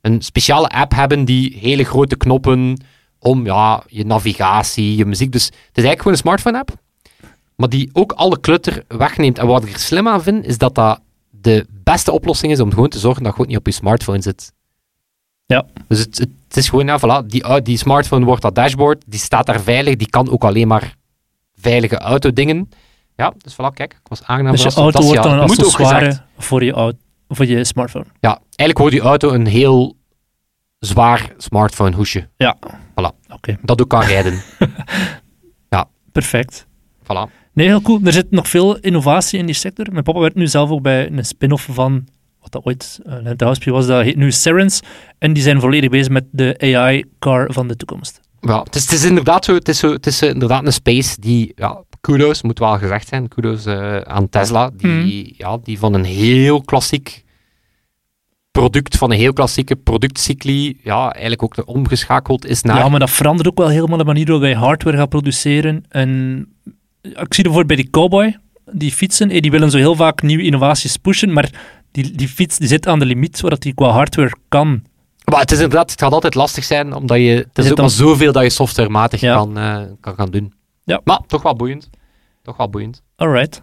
een 0.00 0.22
speciale 0.22 0.68
app 0.68 0.92
hebben 0.92 1.24
die 1.24 1.56
hele 1.60 1.84
grote 1.84 2.16
knoppen 2.16 2.84
om, 3.22 3.44
ja, 3.44 3.82
je 3.86 4.04
navigatie, 4.04 4.96
je 4.96 5.04
muziek. 5.04 5.32
Dus 5.32 5.44
het 5.44 5.54
is 5.54 5.84
eigenlijk 5.84 5.98
gewoon 5.98 6.12
een 6.12 6.22
smartphone 6.22 6.58
app, 6.58 6.70
maar 7.56 7.68
die 7.68 7.90
ook 7.92 8.12
alle 8.12 8.40
clutter 8.40 8.84
wegneemt. 8.88 9.38
En 9.38 9.46
wat 9.46 9.64
ik 9.64 9.72
er 9.72 9.78
slim 9.78 10.08
aan 10.08 10.22
vind, 10.22 10.46
is 10.46 10.58
dat 10.58 10.74
dat 10.74 11.00
de 11.30 11.66
beste 11.70 12.12
oplossing 12.12 12.52
is 12.52 12.60
om 12.60 12.70
gewoon 12.70 12.88
te 12.88 12.98
zorgen 12.98 13.22
dat 13.22 13.36
je 13.36 13.46
niet 13.46 13.56
op 13.56 13.66
je 13.66 13.72
smartphone 13.72 14.22
zit. 14.22 14.52
Ja. 15.46 15.66
Dus 15.88 15.98
het, 15.98 16.28
is 16.50 16.68
gewoon, 16.68 16.86
ja, 16.86 16.98
voilà, 16.98 17.26
die, 17.26 17.62
die 17.62 17.76
smartphone 17.76 18.24
wordt 18.24 18.42
dat 18.42 18.54
dashboard, 18.54 19.02
die 19.06 19.20
staat 19.20 19.46
daar 19.46 19.60
veilig, 19.60 19.96
die 19.96 20.10
kan 20.10 20.30
ook 20.30 20.44
alleen 20.44 20.68
maar 20.68 20.96
veilige 21.54 21.98
autodingen. 21.98 22.68
Ja, 23.16 23.32
dus 23.38 23.52
voilà, 23.52 23.74
kijk, 23.74 23.92
ik 23.92 24.08
was 24.08 24.22
aangenaam 24.22 24.52
Dus 24.52 24.62
je 24.62 24.70
auto 24.70 25.02
wordt 25.02 25.22
dan 25.22 25.32
een 25.32 25.40
accessoire 25.40 26.20
voor 26.38 26.64
je, 26.64 26.94
voor 27.28 27.46
je 27.46 27.64
smartphone. 27.64 28.04
Ja, 28.20 28.38
eigenlijk 28.46 28.78
wordt 28.78 28.94
die 28.94 29.04
auto 29.04 29.30
een 29.30 29.46
heel 29.46 29.96
zwaar 30.84 31.32
smartphone 31.36 31.96
hoesje, 31.96 32.28
Ja. 32.36 32.56
Voilà. 32.90 33.28
Oké, 33.28 33.58
dat 33.62 33.80
ook 33.80 33.88
kan 33.88 34.02
rijden. 34.02 34.42
perfect. 36.12 36.66
voilà. 37.02 37.30
Nee, 37.52 37.66
heel 37.66 37.82
cool. 37.82 38.00
Er 38.04 38.12
zit 38.12 38.30
nog 38.30 38.48
veel 38.48 38.78
innovatie 38.78 39.38
in 39.38 39.46
die 39.46 39.54
sector. 39.54 39.86
Mijn 39.92 40.04
papa 40.04 40.18
werkt 40.18 40.36
nu 40.36 40.46
zelf 40.46 40.70
ook 40.70 40.82
bij 40.82 41.10
een 41.10 41.24
spin-off 41.24 41.68
van 41.70 42.08
wat 42.40 42.52
dat 42.52 42.64
ooit 42.64 43.00
uh, 43.06 43.14
een 43.22 43.34
housepier 43.36 43.72
was. 43.72 43.86
Dat 43.86 44.02
heet 44.02 44.16
nu 44.16 44.32
Serens. 44.32 44.80
En 45.18 45.32
die 45.32 45.42
zijn 45.42 45.60
volledig 45.60 45.90
bezig 45.90 46.12
met 46.12 46.24
de 46.30 46.54
AI-car 46.58 47.52
van 47.52 47.68
de 47.68 47.76
toekomst. 47.76 48.20
Ja, 48.40 48.62
het 48.62 48.74
is, 48.74 48.82
het 48.82 48.92
is 48.92 49.04
inderdaad 49.04 49.44
zo, 49.44 49.54
het 49.54 49.68
is, 49.68 49.78
zo, 49.78 49.92
het 49.92 50.06
is 50.06 50.22
eh, 50.22 50.28
inderdaad 50.28 50.66
een 50.66 50.72
space 50.72 51.20
die, 51.20 51.52
ja, 51.54 51.82
kudos, 52.00 52.42
moet 52.42 52.58
wel 52.58 52.78
gezegd 52.78 53.08
zijn, 53.08 53.28
kudos 53.28 53.66
eh, 53.66 53.96
aan 53.98 54.28
Tesla, 54.28 54.70
die, 54.76 55.34
ja, 55.36 55.58
die 55.62 55.78
van 55.78 55.94
een 55.94 56.04
heel 56.04 56.62
klassiek 56.62 57.24
product, 58.52 58.96
van 58.96 59.10
een 59.10 59.18
heel 59.18 59.32
klassieke 59.32 59.76
productcycli, 59.76 60.78
ja, 60.82 61.10
eigenlijk 61.12 61.42
ook 61.42 61.68
omgeschakeld 61.68 62.46
is 62.46 62.62
naar... 62.62 62.76
Ja, 62.78 62.88
maar 62.88 63.00
dat 63.00 63.10
verandert 63.10 63.48
ook 63.48 63.58
wel 63.58 63.68
helemaal 63.68 63.98
de 63.98 64.04
manier 64.04 64.24
waarop 64.24 64.42
wij 64.42 64.54
hardware 64.54 64.96
gaan 64.96 65.08
produceren. 65.08 65.84
En 65.88 66.38
ik 67.02 67.34
zie 67.34 67.44
bijvoorbeeld 67.44 67.66
bij 67.66 67.76
die 67.76 67.90
Cowboy, 67.90 68.36
die 68.72 68.92
fietsen, 68.92 69.30
eh, 69.30 69.40
die 69.40 69.50
willen 69.50 69.70
zo 69.70 69.76
heel 69.78 69.94
vaak 69.96 70.22
nieuwe 70.22 70.42
innovaties 70.42 70.96
pushen, 70.96 71.32
maar 71.32 71.50
die, 71.90 72.10
die 72.16 72.28
fiets 72.28 72.58
die 72.58 72.68
zit 72.68 72.86
aan 72.86 72.98
de 72.98 73.06
limiet 73.06 73.40
waar 73.40 73.50
dat 73.50 73.62
die 73.62 73.74
qua 73.74 73.88
hardware 73.88 74.34
kan. 74.48 74.82
Maar 75.24 75.40
het 75.40 75.50
is 75.50 75.58
inderdaad, 75.60 75.90
het 75.90 76.00
gaat 76.00 76.12
altijd 76.12 76.34
lastig 76.34 76.64
zijn, 76.64 76.94
omdat 76.94 77.16
je, 77.16 77.24
het 77.24 77.58
is 77.58 77.62
Zit 77.62 77.70
ook 77.70 77.76
dan- 77.76 77.86
maar 77.86 77.94
zoveel 77.94 78.32
dat 78.32 78.42
je 78.42 78.50
softwarematig 78.50 79.20
Ja. 79.20 79.34
kan, 79.36 79.58
eh, 79.58 79.80
kan 80.00 80.14
gaan 80.14 80.30
doen. 80.30 80.52
Ja. 80.84 81.00
Maar 81.04 81.20
toch 81.26 81.42
wel 81.42 81.54
boeiend. 81.56 81.90
Toch 82.42 82.56
wel 82.56 82.68
boeiend. 82.70 83.02
Alright. 83.16 83.62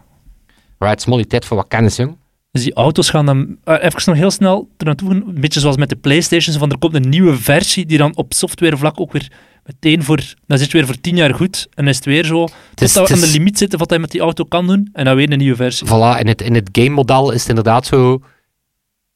Right, 0.78 1.00
smolly 1.02 1.24
tijd 1.24 1.44
voor 1.44 1.56
wat 1.56 1.68
kennis, 1.68 1.96
jong. 1.96 2.16
Dus 2.52 2.62
die 2.62 2.74
auto's 2.74 3.10
gaan 3.10 3.26
dan... 3.26 3.56
eh, 3.64 3.74
even 3.84 4.02
nog 4.04 4.16
heel 4.16 4.30
snel 4.30 4.68
naartoe, 4.78 5.10
een 5.10 5.40
beetje 5.40 5.60
zoals 5.60 5.76
met 5.76 5.88
de 5.88 5.96
Playstations, 5.96 6.56
van 6.58 6.70
er 6.70 6.78
komt 6.78 6.94
een 6.94 7.08
nieuwe 7.08 7.36
versie 7.36 7.86
die 7.86 7.98
dan 7.98 8.16
op 8.16 8.32
softwarevlak 8.32 9.00
ook 9.00 9.12
weer 9.12 9.32
meteen 9.64 10.02
voor... 10.02 10.34
Dan 10.46 10.58
zit 10.58 10.70
je 10.70 10.76
weer 10.76 10.86
voor 10.86 11.00
tien 11.00 11.16
jaar 11.16 11.34
goed 11.34 11.64
en 11.64 11.70
dan 11.84 11.88
is 11.88 11.96
het 11.96 12.04
weer 12.04 12.24
zo... 12.24 12.44
Tot 12.74 12.94
het 12.94 13.08
we 13.08 13.14
aan 13.14 13.20
de 13.20 13.30
limiet 13.30 13.58
zitten 13.58 13.78
wat 13.78 13.90
hij 13.90 13.98
met 13.98 14.10
die 14.10 14.20
auto 14.20 14.44
kan 14.44 14.66
doen 14.66 14.88
en 14.92 15.04
dan 15.04 15.16
weer 15.16 15.32
een 15.32 15.38
nieuwe 15.38 15.56
versie. 15.56 15.86
Voilà, 15.86 16.18
in 16.20 16.26
het, 16.26 16.42
in 16.42 16.54
het 16.54 16.68
game-model 16.72 17.30
is 17.30 17.40
het 17.40 17.48
inderdaad 17.48 17.86
zo. 17.86 18.20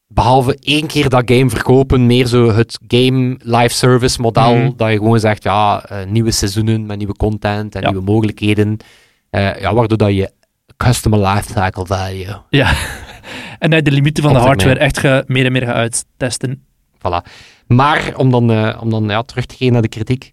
Behalve 0.06 0.56
één 0.61 0.87
keer 0.87 1.08
dat 1.08 1.22
game 1.26 1.50
verkopen, 1.50 2.06
meer 2.06 2.26
zo 2.26 2.50
het 2.52 2.78
game 2.88 3.37
live 3.42 3.74
service 3.74 4.20
model. 4.20 4.56
Mhm. 4.56 4.70
Dat 4.76 4.90
je 4.90 4.96
gewoon 4.96 5.20
zegt, 5.20 5.42
ja, 5.42 5.85
eh, 5.85 6.06
nieuwe 6.06 6.30
seizoenen 6.30 6.87
met 6.87 6.98
nieuwe 6.98 7.16
content 7.16 7.74
en 7.74 7.80
Ja. 7.80 7.90
nieuwe 7.90 8.04
mogelijkheden. 8.04 8.76
Eh, 9.30 9.61
ja, 9.61 9.74
waardoor 9.74 9.98
dat 9.98 10.14
je 10.14 10.30
customer 10.76 11.18
lifecycle 11.20 11.87
value. 11.87 12.37
Ja. 12.50 12.72
En 13.58 13.70
dat 13.70 13.78
je 13.78 13.84
de 13.84 13.90
limieten 13.96 14.22
van 14.22 14.32
de 14.32 14.38
hardware 14.38 14.78
echt 14.78 14.98
ga, 14.98 15.24
meer 15.26 15.44
en 15.44 15.52
meer 15.52 15.62
gaat 15.66 15.74
uittesten. 15.74 16.64
Voilà. 16.98 17.30
Maar 17.66 18.12
om 18.16 18.30
dan, 18.30 18.50
eh, 18.50 18.78
om 18.82 18.90
dan 18.90 19.04
ja, 19.08 19.22
terug 19.22 19.46
te 19.46 19.54
gaan 19.58 19.72
naar 19.72 19.82
de 19.82 19.88
kritiek. 19.88 20.32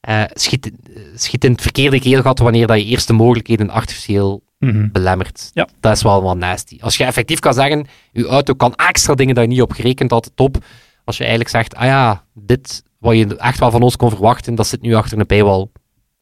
eh, 0.00 0.22
schiet, 0.32 0.70
schiet 1.14 1.44
in 1.44 1.52
het 1.52 1.60
verkeerde 1.62 2.00
keelgat 2.00 2.38
wanneer 2.38 2.66
dat 2.66 2.78
je 2.78 2.84
eerst 2.84 3.06
de 3.06 3.12
mogelijkheden 3.12 3.70
artificieel 3.70 4.42
Mhm. 4.58 4.88
belemmert. 4.92 5.50
Ja. 5.54 5.68
Dat 5.80 5.96
is 5.96 6.02
wel 6.02 6.22
wat 6.22 6.36
nasty. 6.36 6.78
Als 6.80 6.96
je 6.96 7.04
effectief 7.04 7.38
kan 7.38 7.54
zeggen, 7.54 7.86
je 8.12 8.26
auto 8.26 8.54
kan 8.54 8.74
extra 8.74 9.14
dingen 9.14 9.34
dat 9.34 9.44
je 9.44 9.50
niet 9.50 9.62
op 9.62 9.72
gerekend 9.72 10.10
had, 10.10 10.30
top. 10.34 10.64
Als 11.04 11.16
je 11.16 11.22
eigenlijk 11.22 11.52
zegt, 11.54 11.74
ah 11.74 11.84
ja, 11.84 12.24
dit 12.34 12.82
wat 12.98 13.16
je 13.16 13.36
echt 13.36 13.58
wel 13.58 13.70
van 13.70 13.82
ons 13.82 13.96
kon 13.96 14.10
verwachten, 14.10 14.54
dat 14.54 14.66
zit 14.66 14.82
nu 14.82 14.94
achter 14.94 15.18
een 15.18 15.26
paywall. 15.26 15.66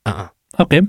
Uh-uh. 0.02 0.20
Oké. 0.56 0.80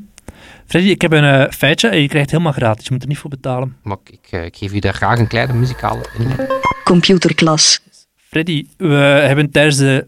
Freddy, 0.71 0.89
ik 0.89 1.01
heb 1.01 1.11
een 1.11 1.23
eh, 1.23 1.51
feitje 1.51 1.87
en 1.87 2.01
je 2.01 2.07
krijgt 2.07 2.31
het 2.31 2.31
helemaal 2.31 2.51
gratis. 2.51 2.85
Je 2.85 2.91
moet 2.91 3.01
er 3.01 3.07
niet 3.07 3.17
voor 3.17 3.29
betalen. 3.29 3.75
Maar 3.83 3.97
ik, 4.03 4.09
ik, 4.09 4.31
eh, 4.31 4.45
ik 4.45 4.55
geef 4.57 4.73
je 4.73 4.81
daar 4.81 4.93
graag 4.93 5.19
een 5.19 5.27
kleine 5.27 5.53
muzikale 5.53 6.05
inleiding. 6.17 6.49
Computerklas. 6.83 7.79
Freddy, 8.15 8.65
we 8.77 8.93
hebben 9.27 9.51
tijdens 9.51 9.77
de 9.77 10.07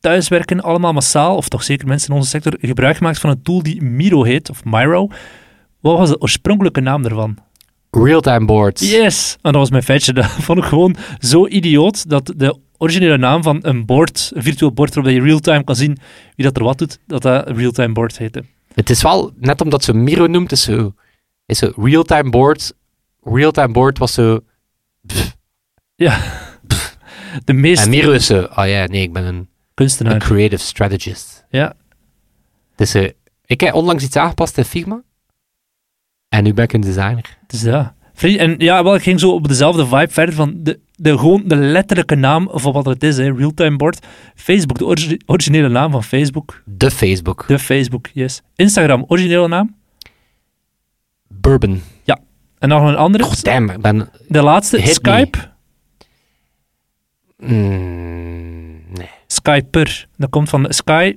thuiswerken 0.00 0.60
allemaal 0.60 0.92
massaal, 0.92 1.36
of 1.36 1.48
toch 1.48 1.62
zeker 1.62 1.86
mensen 1.86 2.10
in 2.10 2.16
onze 2.16 2.28
sector, 2.28 2.56
gebruik 2.60 2.96
gemaakt 2.96 3.18
van 3.18 3.30
een 3.30 3.42
tool 3.42 3.62
die 3.62 3.82
Miro 3.82 4.22
heet, 4.22 4.50
of 4.50 4.64
Miro. 4.64 5.08
Wat 5.80 5.98
was 5.98 6.08
de 6.08 6.20
oorspronkelijke 6.20 6.80
naam 6.80 7.02
daarvan? 7.02 7.38
Realtime 7.90 8.44
boards. 8.44 8.90
Yes! 8.90 9.32
En 9.32 9.52
dat 9.52 9.60
was 9.60 9.70
mijn 9.70 9.82
feitje. 9.82 10.12
Dat 10.18 10.26
vond 10.26 10.58
ik 10.58 10.64
gewoon 10.64 10.96
zo 11.18 11.46
idioot 11.46 12.08
dat 12.08 12.32
de 12.36 12.58
originele 12.76 13.18
naam 13.18 13.42
van 13.42 13.58
een 13.62 13.86
board, 13.86 14.30
een 14.34 14.42
virtueel 14.42 14.72
board 14.72 14.94
waarop 14.94 15.12
je 15.12 15.20
real-time 15.20 15.64
kan 15.64 15.76
zien 15.76 15.98
wie 16.36 16.44
dat 16.44 16.56
er 16.56 16.64
wat 16.64 16.78
doet, 16.78 16.98
dat 17.06 17.22
dat 17.22 17.48
een 17.48 17.56
real-time 17.56 17.92
board 17.92 18.18
heette. 18.18 18.44
Het 18.78 18.90
is 18.90 19.02
wel, 19.02 19.32
net 19.36 19.60
omdat 19.60 19.84
ze 19.84 19.94
Miro 19.94 20.26
noemt, 20.26 20.52
is 20.52 20.62
zo, 20.62 20.94
is 21.46 21.58
zo 21.58 21.72
realtime 21.76 22.30
board. 22.30 22.72
Realtime 23.22 23.72
board 23.72 23.98
was 23.98 24.12
zo, 24.12 24.40
Ja. 25.94 26.20
De 27.44 27.52
meest 27.52 27.82
en 27.84 27.90
Miro 27.90 28.10
is 28.10 28.26
zo, 28.26 28.40
ah 28.42 28.68
ja, 28.68 28.86
nee, 28.86 29.02
ik 29.02 29.12
ben 29.12 29.24
een, 29.24 29.34
een 29.34 29.48
kunstenaar. 29.74 30.18
creative 30.18 30.62
strategist. 30.62 31.44
Ja. 31.50 31.74
Dus 32.76 32.94
eh, 32.94 33.10
ik 33.44 33.60
heb 33.60 33.74
onlangs 33.74 34.04
iets 34.04 34.16
aangepast 34.16 34.58
in 34.58 34.64
Figma. 34.64 35.02
En 36.28 36.44
nu 36.44 36.54
ben 36.54 36.64
ik 36.64 36.72
een 36.72 36.80
designer. 36.80 37.38
Dus 37.46 37.62
ja. 37.62 37.96
En 38.14 38.54
ja, 38.58 38.84
wel, 38.84 38.94
ik 38.94 39.02
ging 39.02 39.20
zo 39.20 39.30
op 39.30 39.48
dezelfde 39.48 39.86
vibe 39.86 40.08
verder 40.10 40.34
van 40.34 40.62
de, 40.62 40.80
de, 40.98 41.18
gewoon 41.18 41.42
de 41.44 41.56
letterlijke 41.56 42.14
naam 42.14 42.48
van 42.52 42.72
wat 42.72 42.86
het 42.86 43.02
is, 43.02 43.16
hè, 43.16 43.32
real-time 43.32 43.76
board. 43.76 44.06
Facebook, 44.34 44.78
de 44.78 44.84
origi- 44.86 45.20
originele 45.26 45.68
naam 45.68 45.90
van 45.90 46.04
Facebook. 46.04 46.62
De 46.64 46.90
Facebook. 46.90 47.44
De 47.46 47.58
Facebook, 47.58 48.06
yes. 48.12 48.42
Instagram, 48.54 49.04
originele 49.08 49.48
naam. 49.48 49.76
Bourbon. 51.28 51.82
En 52.58 52.68
nog 52.68 52.82
een 52.88 52.96
andere. 52.96 53.24
God 53.24 53.44
damn, 53.44 53.70
ik 53.70 53.80
ben... 53.80 54.08
De 54.28 54.42
laatste. 54.42 54.80
Skype. 54.86 55.38
Mm, 57.36 58.82
nee. 58.94 59.08
Skyper. 59.26 60.06
Dat 60.16 60.30
komt 60.30 60.48
van 60.48 60.66
Sky, 60.68 61.16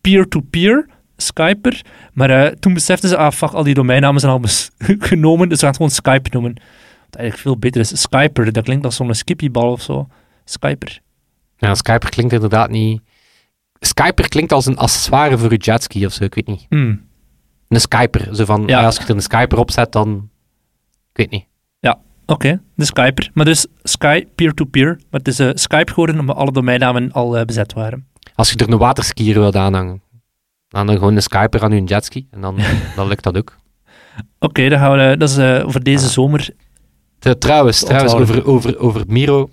peer-to-peer, 0.00 0.88
Skyper. 1.16 1.82
Maar 2.12 2.30
eh, 2.30 2.52
toen 2.52 2.74
beseften 2.74 3.08
ze, 3.08 3.16
ah 3.16 3.32
fuck, 3.32 3.50
al 3.50 3.62
die 3.62 3.74
domeinnamen 3.74 4.20
zijn 4.20 4.32
al 4.32 4.40
genomen, 5.10 5.48
dus 5.48 5.60
we 5.60 5.66
gaan 5.66 5.74
het 5.74 5.76
gewoon 5.76 5.90
Skype 5.90 6.28
noemen. 6.32 6.56
Wat 7.06 7.14
eigenlijk 7.16 7.42
veel 7.48 7.58
beter 7.58 7.80
is. 7.80 8.00
Skyper, 8.00 8.52
dat 8.52 8.64
klinkt 8.64 8.84
als 8.84 8.96
zo'n 8.96 9.14
skippiebal 9.14 9.70
of 9.70 9.82
zo. 9.82 10.08
Skyper. 10.44 11.00
Ja, 11.56 11.74
Skyper 11.74 12.10
klinkt 12.10 12.32
inderdaad 12.32 12.70
niet... 12.70 13.02
Skyper 13.80 14.28
klinkt 14.28 14.52
als 14.52 14.66
een 14.66 14.76
accessoire 14.78 15.38
voor 15.38 15.50
je 15.52 15.56
jetski 15.58 16.06
of 16.06 16.12
zo, 16.12 16.24
ik 16.24 16.34
weet 16.34 16.46
niet. 16.46 16.66
Hmm. 16.68 17.06
Een 17.68 17.80
Skyper. 17.80 18.34
Zo 18.34 18.44
van, 18.44 18.66
Ja. 18.66 18.84
als 18.84 18.96
je 18.96 19.02
er 19.02 19.10
een 19.10 19.22
Skyper 19.22 19.58
op 19.58 19.70
zet, 19.70 19.92
dan... 19.92 20.30
Ik 21.12 21.16
weet 21.16 21.30
niet. 21.30 21.44
Oké, 22.28 22.60
de 22.74 22.84
Skyper. 22.84 23.30
Maar 23.34 23.44
dus 23.44 23.66
Sky 23.82 24.26
peer-to-peer. 24.34 24.86
Maar 24.86 25.20
het 25.20 25.28
is 25.28 25.38
eh, 25.38 25.50
Skype 25.54 25.88
geworden 25.92 26.18
omdat 26.18 26.36
alle 26.36 26.52
domeinnamen 26.52 27.12
al 27.12 27.36
eh, 27.36 27.44
bezet 27.44 27.72
waren. 27.72 28.06
Als 28.34 28.50
je 28.50 28.56
er 28.56 28.72
een 28.72 28.78
waterskier 28.78 29.34
wilt 29.38 29.56
aanhangen, 29.56 30.02
dan 30.68 30.88
gewoon 30.88 31.14
een 31.16 31.22
Skyper 31.22 31.62
aan 31.62 31.72
je 31.72 31.82
jetski. 31.84 32.26
En 32.30 32.40
dan, 32.40 32.56
dan 32.96 33.08
lukt 33.08 33.22
dat 33.22 33.36
ook. 33.36 33.56
Oké, 34.38 34.68
dan 34.68 34.78
gaan 34.78 34.96
we, 34.96 35.02
eh, 35.02 35.18
dat 35.18 35.28
is 35.28 35.36
eh, 35.36 35.62
voor 35.66 35.82
deze 35.82 36.08
zomer. 36.08 36.48
Trouwens, 37.34 37.80
trouwens 37.84 38.12
over, 38.14 38.46
over, 38.46 38.78
over 38.78 39.04
Miro 39.06 39.50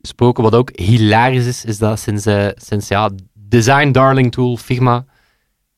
gesproken, 0.00 0.42
wat 0.42 0.54
ook 0.54 0.70
hilarisch 0.78 1.46
is, 1.46 1.64
is 1.64 1.78
dat 1.78 1.98
sinds, 1.98 2.26
eh, 2.26 2.48
sinds 2.54 2.88
ja, 2.88 3.10
Design 3.34 3.90
Darling 3.90 4.32
Tool, 4.32 4.56
Figma, 4.56 5.04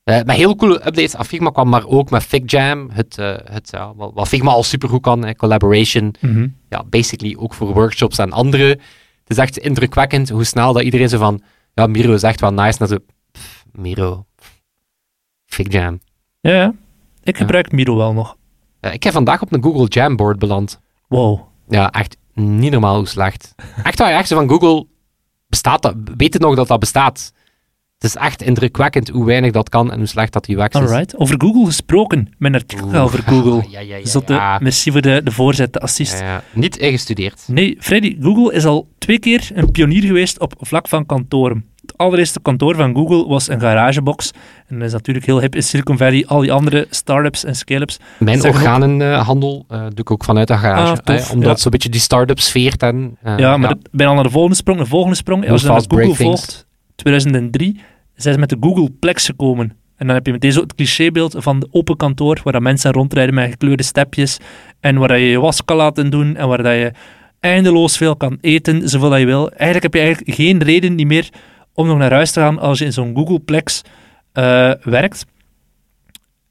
eh, 0.04 0.22
met 0.22 0.36
heel 0.36 0.56
coole 0.56 0.74
updates 0.74 1.16
aan 1.16 1.24
Figma 1.24 1.50
kwam, 1.50 1.68
maar 1.68 1.86
ook 1.86 2.10
met 2.10 2.22
FigJam, 2.22 2.90
het, 2.90 3.18
eh, 3.18 3.36
het, 3.44 3.68
ja, 3.70 3.94
wat, 3.94 4.10
wat 4.14 4.28
Figma 4.28 4.50
al 4.50 4.62
supergoed 4.62 5.00
kan, 5.02 5.24
eh, 5.24 5.34
collaboration, 5.34 6.14
Mhm. 6.20 6.48
ja, 6.68 6.84
basically 6.84 7.36
ook 7.38 7.54
voor 7.54 7.72
workshops 7.72 8.18
en 8.18 8.32
andere. 8.32 8.66
Het 8.68 9.36
is 9.36 9.38
echt 9.38 9.58
indrukwekkend 9.58 10.28
hoe 10.28 10.44
snel 10.44 10.72
dat 10.72 10.82
iedereen 10.82 11.08
zo 11.08 11.18
van, 11.18 11.42
ja, 11.74 11.86
Miro 11.86 12.12
is 12.14 12.22
echt 12.22 12.40
wel 12.40 12.52
nice, 12.52 12.76
naar 12.78 12.88
zo, 12.88 12.96
pff, 13.32 13.64
Miro. 13.72 14.26
FigJam. 15.46 16.00
Ja, 16.40 16.52
ja. 16.52 16.74
Ik 17.22 17.36
gebruik 17.36 17.72
Miro 17.72 17.96
wel 17.96 18.12
nog. 18.12 18.36
Ik 18.80 19.02
heb 19.02 19.12
vandaag 19.12 19.42
op 19.42 19.52
een 19.52 19.62
Google 19.62 19.86
Jamboard 19.86 20.38
beland. 20.38 20.80
Wow. 21.08 21.40
Ja, 21.68 21.90
echt 21.90 22.16
niet 22.34 22.72
normaal 22.72 22.96
hoe 22.96 23.08
slecht. 23.08 23.54
Echt 23.82 23.98
waar, 23.98 24.12
echt 24.12 24.28
zo 24.28 24.36
van 24.36 24.48
Google, 24.48 24.86
bestaat 25.46 25.82
dat? 25.82 25.94
Weet 26.16 26.32
je 26.32 26.38
nog 26.38 26.54
dat 26.54 26.68
dat 26.68 26.80
bestaat? 26.80 27.32
Het 27.98 28.06
is 28.10 28.16
echt 28.16 28.42
indrukwekkend 28.42 29.08
hoe 29.08 29.24
weinig 29.24 29.52
dat 29.52 29.68
kan 29.68 29.92
en 29.92 29.98
hoe 29.98 30.06
slecht 30.06 30.32
dat 30.32 30.48
UX 30.48 30.80
is. 30.80 30.90
Alright. 30.90 31.16
Over 31.16 31.34
Google 31.40 31.64
gesproken. 31.64 32.28
Mijn 32.38 32.54
artikel 32.54 32.86
Oeh, 32.86 33.02
over 33.02 33.22
Google. 33.22 33.64
Ja, 33.70 33.80
ja, 33.80 33.96
ja. 33.96 34.06
Zotte, 34.06 34.32
ja. 34.32 34.58
merci 34.62 34.92
voor 34.92 35.00
de, 35.00 35.20
de 35.24 35.30
voorzet, 35.30 35.72
de 35.72 35.80
assist. 35.80 36.18
Ja, 36.18 36.24
ja. 36.26 36.42
Niet 36.52 36.76
ingestudeerd. 36.76 37.44
Nee, 37.46 37.76
Freddy, 37.80 38.16
Google 38.20 38.52
is 38.52 38.64
al 38.64 38.88
twee 38.98 39.18
keer 39.18 39.50
een 39.54 39.70
pionier 39.70 40.02
geweest 40.02 40.40
op 40.40 40.54
vlak 40.58 40.88
van 40.88 41.06
kantoren. 41.06 41.64
Het 41.88 41.98
allereerste 41.98 42.40
kantoor 42.40 42.74
van 42.74 42.94
Google 42.94 43.26
was 43.26 43.48
een 43.48 43.60
garagebox. 43.60 44.30
En 44.66 44.78
dat 44.78 44.86
is 44.86 44.92
natuurlijk 44.92 45.26
heel 45.26 45.40
hip 45.40 45.54
in 45.54 45.62
Silicon 45.62 45.96
Valley. 45.96 46.24
Al 46.26 46.40
die 46.40 46.52
andere 46.52 46.86
startups 46.90 47.44
en 47.44 47.54
scale-ups. 47.54 47.98
Mijn 48.18 48.44
organenhandel 48.44 49.64
eh, 49.68 49.80
doe 49.80 49.98
ik 49.98 50.10
ook 50.10 50.24
vanuit 50.24 50.48
de 50.48 50.56
garage. 50.56 50.92
Ah, 50.92 50.96
tof, 50.96 51.30
omdat 51.30 51.56
ja. 51.56 51.56
zo'n 51.56 51.70
beetje 51.70 51.88
die 51.88 52.00
start-up 52.00 52.40
sfeer 52.40 52.74
en 52.78 53.16
eh, 53.22 53.38
ja, 53.38 53.56
maar 53.56 53.70
ik 53.70 53.76
ben 53.90 54.06
al 54.06 54.14
naar 54.14 54.22
de 54.22 54.30
volgende 54.30 54.56
sprong. 54.56 54.78
De 54.78 54.86
volgende 54.86 55.16
sprong, 55.16 55.50
als 55.50 55.60
je 55.60 55.66
dan 55.66 55.84
Google 55.88 56.14
volgt, 56.14 56.66
2003, 56.96 57.80
zijn 58.14 58.34
ze 58.34 58.40
met 58.40 58.48
de 58.48 58.56
Google 58.60 58.90
Plex 58.90 59.26
gekomen. 59.26 59.76
En 59.96 60.06
dan 60.06 60.14
heb 60.16 60.26
je 60.26 60.32
meteen 60.32 60.52
zo 60.52 60.60
het 60.60 60.74
clichébeeld 60.74 61.34
van 61.38 61.60
de 61.60 61.68
open 61.70 61.96
kantoor, 61.96 62.40
waar 62.44 62.52
dat 62.52 62.62
mensen 62.62 62.92
rondrijden 62.92 63.34
met 63.34 63.50
gekleurde 63.50 63.82
stepjes, 63.82 64.38
en 64.80 64.98
waar 64.98 65.08
dat 65.08 65.18
je 65.18 65.24
je 65.24 65.40
was 65.40 65.64
kan 65.64 65.76
laten 65.76 66.10
doen, 66.10 66.36
en 66.36 66.48
waar 66.48 66.62
dat 66.62 66.72
je 66.72 66.92
eindeloos 67.40 67.96
veel 67.96 68.16
kan 68.16 68.38
eten, 68.40 68.88
zoveel 68.88 69.10
dat 69.10 69.18
je 69.18 69.26
wil. 69.26 69.50
Eigenlijk 69.50 69.82
heb 69.82 69.94
je 69.94 70.00
eigenlijk 70.00 70.36
geen 70.36 70.62
reden 70.62 70.94
niet 70.94 71.06
meer 71.06 71.28
om 71.78 71.86
nog 71.86 71.98
naar 71.98 72.12
huis 72.12 72.30
te 72.30 72.40
gaan 72.40 72.58
als 72.58 72.78
je 72.78 72.84
in 72.84 72.92
zo'n 72.92 73.16
Google 73.16 73.38
Plex 73.38 73.82
eh, 74.32 74.72
werkt. 74.82 75.26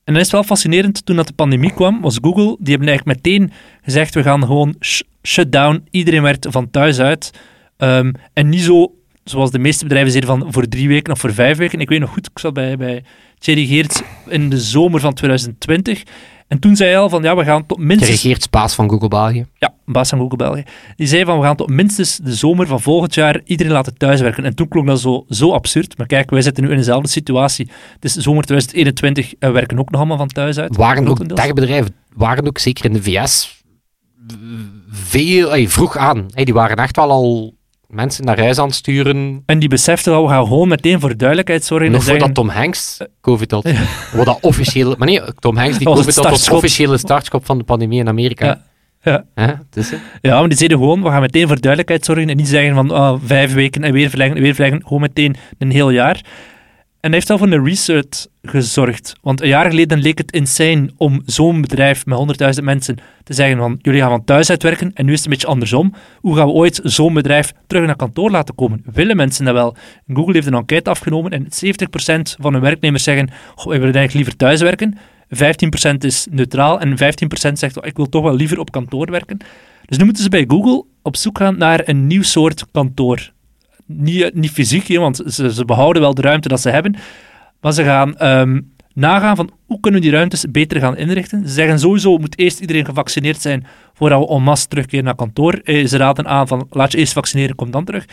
En 0.04 0.14
dan 0.14 0.16
is 0.16 0.22
het 0.22 0.32
wel 0.32 0.44
fascinerend, 0.44 1.06
toen 1.06 1.16
dat 1.16 1.28
de 1.28 1.34
pandemie 1.34 1.74
kwam, 1.74 2.02
was 2.02 2.18
Google, 2.22 2.58
die 2.60 2.70
hebben 2.70 2.88
eigenlijk 2.88 3.18
meteen 3.24 3.52
gezegd, 3.82 4.14
we 4.14 4.24
gaan 4.24 4.42
gewoon 4.46 4.76
sh- 4.80 5.02
shut 5.24 5.52
down, 5.52 5.88
iedereen 5.92 6.22
werkt 6.22 6.48
van 6.50 6.70
thuis 6.70 7.00
uit. 7.00 7.32
Ehm, 7.78 8.12
en 8.34 8.50
niet 8.50 8.62
zo, 8.62 8.94
zoals 9.24 9.52
de 9.52 9.60
meeste 9.60 9.84
bedrijven 9.84 10.12
zeiden, 10.12 10.38
van 10.40 10.54
voor 10.54 10.68
drie 10.68 10.88
weken 10.88 11.14
of 11.14 11.20
voor 11.20 11.34
vijf 11.34 11.58
weken. 11.58 11.80
Ik 11.80 11.90
weet 11.90 12.00
nog 12.00 12.10
goed, 12.10 12.30
ik 12.32 12.40
zat 12.40 12.54
bij, 12.54 12.78
bij 12.78 13.04
Thierry 13.38 13.66
Geerts 13.66 14.02
in 14.28 14.50
de 14.50 14.60
zomer 14.60 15.00
van 15.00 15.14
2020. 15.14 16.04
En 16.48 16.60
toen 16.60 16.76
zei 16.76 16.90
hij 16.90 17.00
al 17.00 17.10
van, 17.10 17.24
ja, 17.24 17.36
we 17.36 17.44
gaan 17.44 17.66
tot 17.66 17.78
minstens... 17.78 18.10
Geregeerd 18.10 18.44
Spaas 18.44 18.76
van 18.76 18.90
Google 18.90 19.08
België. 19.08 19.46
Ja, 19.54 19.74
baas 19.86 20.10
van 20.10 20.20
Google 20.20 20.38
België. 20.38 20.64
Die 20.96 21.08
zei 21.08 21.26
van, 21.26 21.40
we 21.40 21.46
gaan 21.46 21.56
tot 21.56 21.70
minstens 21.70 22.18
de 22.18 22.34
zomer 22.34 22.68
van 22.68 22.82
volgend 22.82 23.14
jaar 23.14 23.42
iedereen 23.46 23.74
laten 23.74 23.98
thuiswerken. 23.98 24.44
En 24.46 24.56
toen 24.56 24.68
klonk 24.68 24.88
dat 24.88 25.00
zo, 25.00 25.26
zo 25.30 25.52
absurd. 25.52 25.98
Maar 25.98 26.08
kijk, 26.08 26.30
wij 26.30 26.42
zitten 26.42 26.64
nu 26.64 26.70
in 26.70 26.78
dezelfde 26.78 27.10
situatie. 27.10 27.70
Het 27.94 28.06
is 28.06 28.16
zomer 28.16 28.44
2021 28.44 29.34
en 29.40 29.48
we 29.48 29.54
werken 29.54 29.80
ook 29.80 29.90
nog 29.90 30.00
allemaal 30.00 30.18
van 30.18 30.28
thuis 30.28 30.58
uit. 30.58 30.76
Waren 30.76 31.08
ook 31.08 31.26
techbedrijven, 31.26 31.96
waren 32.16 32.48
ook 32.48 32.58
zeker 32.58 32.86
in 32.86 32.94
de 32.94 33.04
VS 33.04 33.58
veel, 34.90 35.68
vroeg 35.68 35.98
aan. 35.98 36.26
Hey, 36.34 36.46
die 36.46 36.54
waren 36.54 36.78
echt 36.78 36.96
wel 36.96 37.12
al 37.12 37.57
mensen 37.88 38.26
naar 38.26 38.40
huis 38.40 38.58
aan 38.58 38.68
het 38.68 38.76
sturen. 38.76 39.44
En 39.46 39.60
die 39.60 39.70
beseften 39.70 40.12
wel, 40.12 40.24
we 40.24 40.30
gaan 40.30 40.48
gewoon 40.48 40.68
meteen 40.68 41.00
voor 41.00 41.18
duidelijkheid 41.18 41.66
zorgen. 41.66 41.92
Nog 41.92 42.04
zeggen, 42.04 42.20
voordat 42.20 42.46
Tom 42.46 42.50
Hanks 42.50 42.98
COVID 43.22 43.52
had. 43.52 43.72
Wat 44.14 44.26
dat 44.26 44.38
officiële... 44.42 44.96
Maar 44.98 45.08
nee, 45.08 45.22
Tom 45.40 45.58
Hanks 45.58 45.78
die 45.78 45.86
Dat 45.86 45.96
was 45.96 46.06
COVID 46.06 46.16
het 46.16 46.24
had 46.26 46.34
als 46.34 46.50
officiële 46.50 46.98
startschop 46.98 47.46
van 47.46 47.58
de 47.58 47.64
pandemie 47.64 48.00
in 48.00 48.08
Amerika. 48.08 48.46
Ja. 48.46 48.66
Ja. 49.02 49.26
Hè. 49.34 49.54
Ja, 50.22 50.40
maar 50.40 50.48
die 50.48 50.58
zeiden 50.58 50.78
gewoon, 50.78 51.04
we 51.04 51.10
gaan 51.10 51.22
meteen 51.22 51.48
voor 51.48 51.60
duidelijkheid 51.60 52.06
zorgen 52.06 52.30
en 52.30 52.38
niet 52.38 52.48
zeggen 52.48 52.76
van 52.76 52.92
ah, 52.92 53.20
vijf 53.26 53.54
weken 53.54 53.84
en 53.84 53.94
weer 53.94 54.10
verlengen 54.10 54.36
en 54.36 54.42
weer 54.42 54.54
verlengen, 54.54 54.82
gewoon 54.84 55.02
meteen 55.02 55.36
een 55.58 55.72
heel 55.72 55.90
jaar. 55.90 56.22
En 57.08 57.14
hij 57.14 57.22
heeft 57.22 57.40
wel 57.40 57.48
voor 57.48 57.58
een 57.58 57.66
research 57.66 58.28
gezorgd. 58.42 59.16
Want 59.22 59.42
een 59.42 59.48
jaar 59.48 59.70
geleden 59.70 60.00
leek 60.00 60.18
het 60.18 60.32
insane 60.32 60.90
om 60.98 61.22
zo'n 61.26 61.62
bedrijf 61.62 62.06
met 62.06 62.58
100.000 62.58 62.64
mensen 62.64 62.98
te 63.24 63.34
zeggen 63.34 63.58
van 63.58 63.80
jullie 63.82 64.00
gaan 64.02 64.10
van 64.10 64.24
thuis 64.24 64.50
uit 64.50 64.64
werken 64.64 64.92
en 64.94 65.06
nu 65.06 65.12
is 65.12 65.18
het 65.18 65.26
een 65.26 65.32
beetje 65.32 65.48
andersom. 65.48 65.94
Hoe 66.20 66.36
gaan 66.36 66.48
we 66.48 66.54
ooit 66.54 66.80
zo'n 66.84 67.14
bedrijf 67.14 67.54
terug 67.68 67.86
naar 67.86 67.96
kantoor 67.96 68.32
laten 68.32 68.56
komen? 68.56 68.84
Willen 68.86 69.16
mensen 69.16 69.46
dat 69.46 69.54
wel? 69.54 69.76
Google 70.08 70.34
heeft 70.34 70.48
een 70.48 70.54
enquête 70.54 70.90
afgenomen 70.90 71.32
en 71.32 71.44
70% 71.44 71.48
van 72.40 72.54
hun 72.54 72.62
werknemers 72.62 73.04
zeggen 73.04 73.30
wij 73.56 73.80
willen 73.80 73.96
eigenlijk 73.96 74.14
liever 74.14 74.36
thuis 74.36 74.62
werken. 74.62 74.98
15% 75.94 75.98
is 75.98 76.28
neutraal 76.32 76.80
en 76.80 76.92
15% 76.92 76.96
zegt 77.54 77.78
oh, 77.78 77.86
ik 77.86 77.96
wil 77.96 78.10
toch 78.10 78.24
wel 78.24 78.36
liever 78.36 78.60
op 78.60 78.72
kantoor 78.72 79.12
werken. 79.12 79.38
Dus 79.86 79.98
nu 79.98 80.06
moeten 80.06 80.24
ze 80.24 80.30
bij 80.30 80.46
Google 80.48 80.86
op 81.02 81.16
zoek 81.16 81.38
gaan 81.38 81.58
naar 81.58 81.82
een 81.86 82.08
nieuw 82.08 82.24
soort 82.24 82.66
kantoor. 82.72 83.32
Niet, 83.88 84.34
niet 84.34 84.52
fysiek, 84.52 84.98
want 84.98 85.22
ze, 85.26 85.54
ze 85.54 85.66
behouden 85.66 86.02
wel 86.02 86.14
de 86.14 86.22
ruimte 86.22 86.48
dat 86.48 86.62
ze 86.62 86.70
hebben. 86.70 86.96
Maar 87.62 87.74
ze 87.74 87.84
gaan 87.84 88.18
ehm, 88.18 88.62
nagaan 88.94 89.36
van 89.36 89.50
hoe 89.66 89.80
kunnen 89.80 90.00
we 90.02 90.06
die 90.08 90.16
ruimtes 90.16 90.46
beter 90.52 90.80
gaan 90.80 90.98
inrichten. 90.98 91.48
Ze 91.48 91.54
zeggen 91.54 91.80
sowieso 91.80 92.18
moet 92.18 92.40
eerst 92.40 92.60
iedereen 92.60 92.86
gevaccineerd 92.86 93.42
zijn 93.42 93.66
voordat 93.94 94.20
we 94.20 94.28
en 94.28 94.44
masse 94.44 94.68
terugkeren 94.68 95.06
naar 95.06 95.16
kantoor. 95.16 95.54
Eh, 95.54 95.86
Ze 95.86 95.98
raden 95.98 96.28
aan 96.28 96.48
van 96.48 96.68
laat 96.70 96.92
je 96.92 96.98
eerst 96.98 97.14
vaccineren, 97.14 97.56
kom 97.56 97.72
dan 97.72 97.86
terug. 97.86 98.06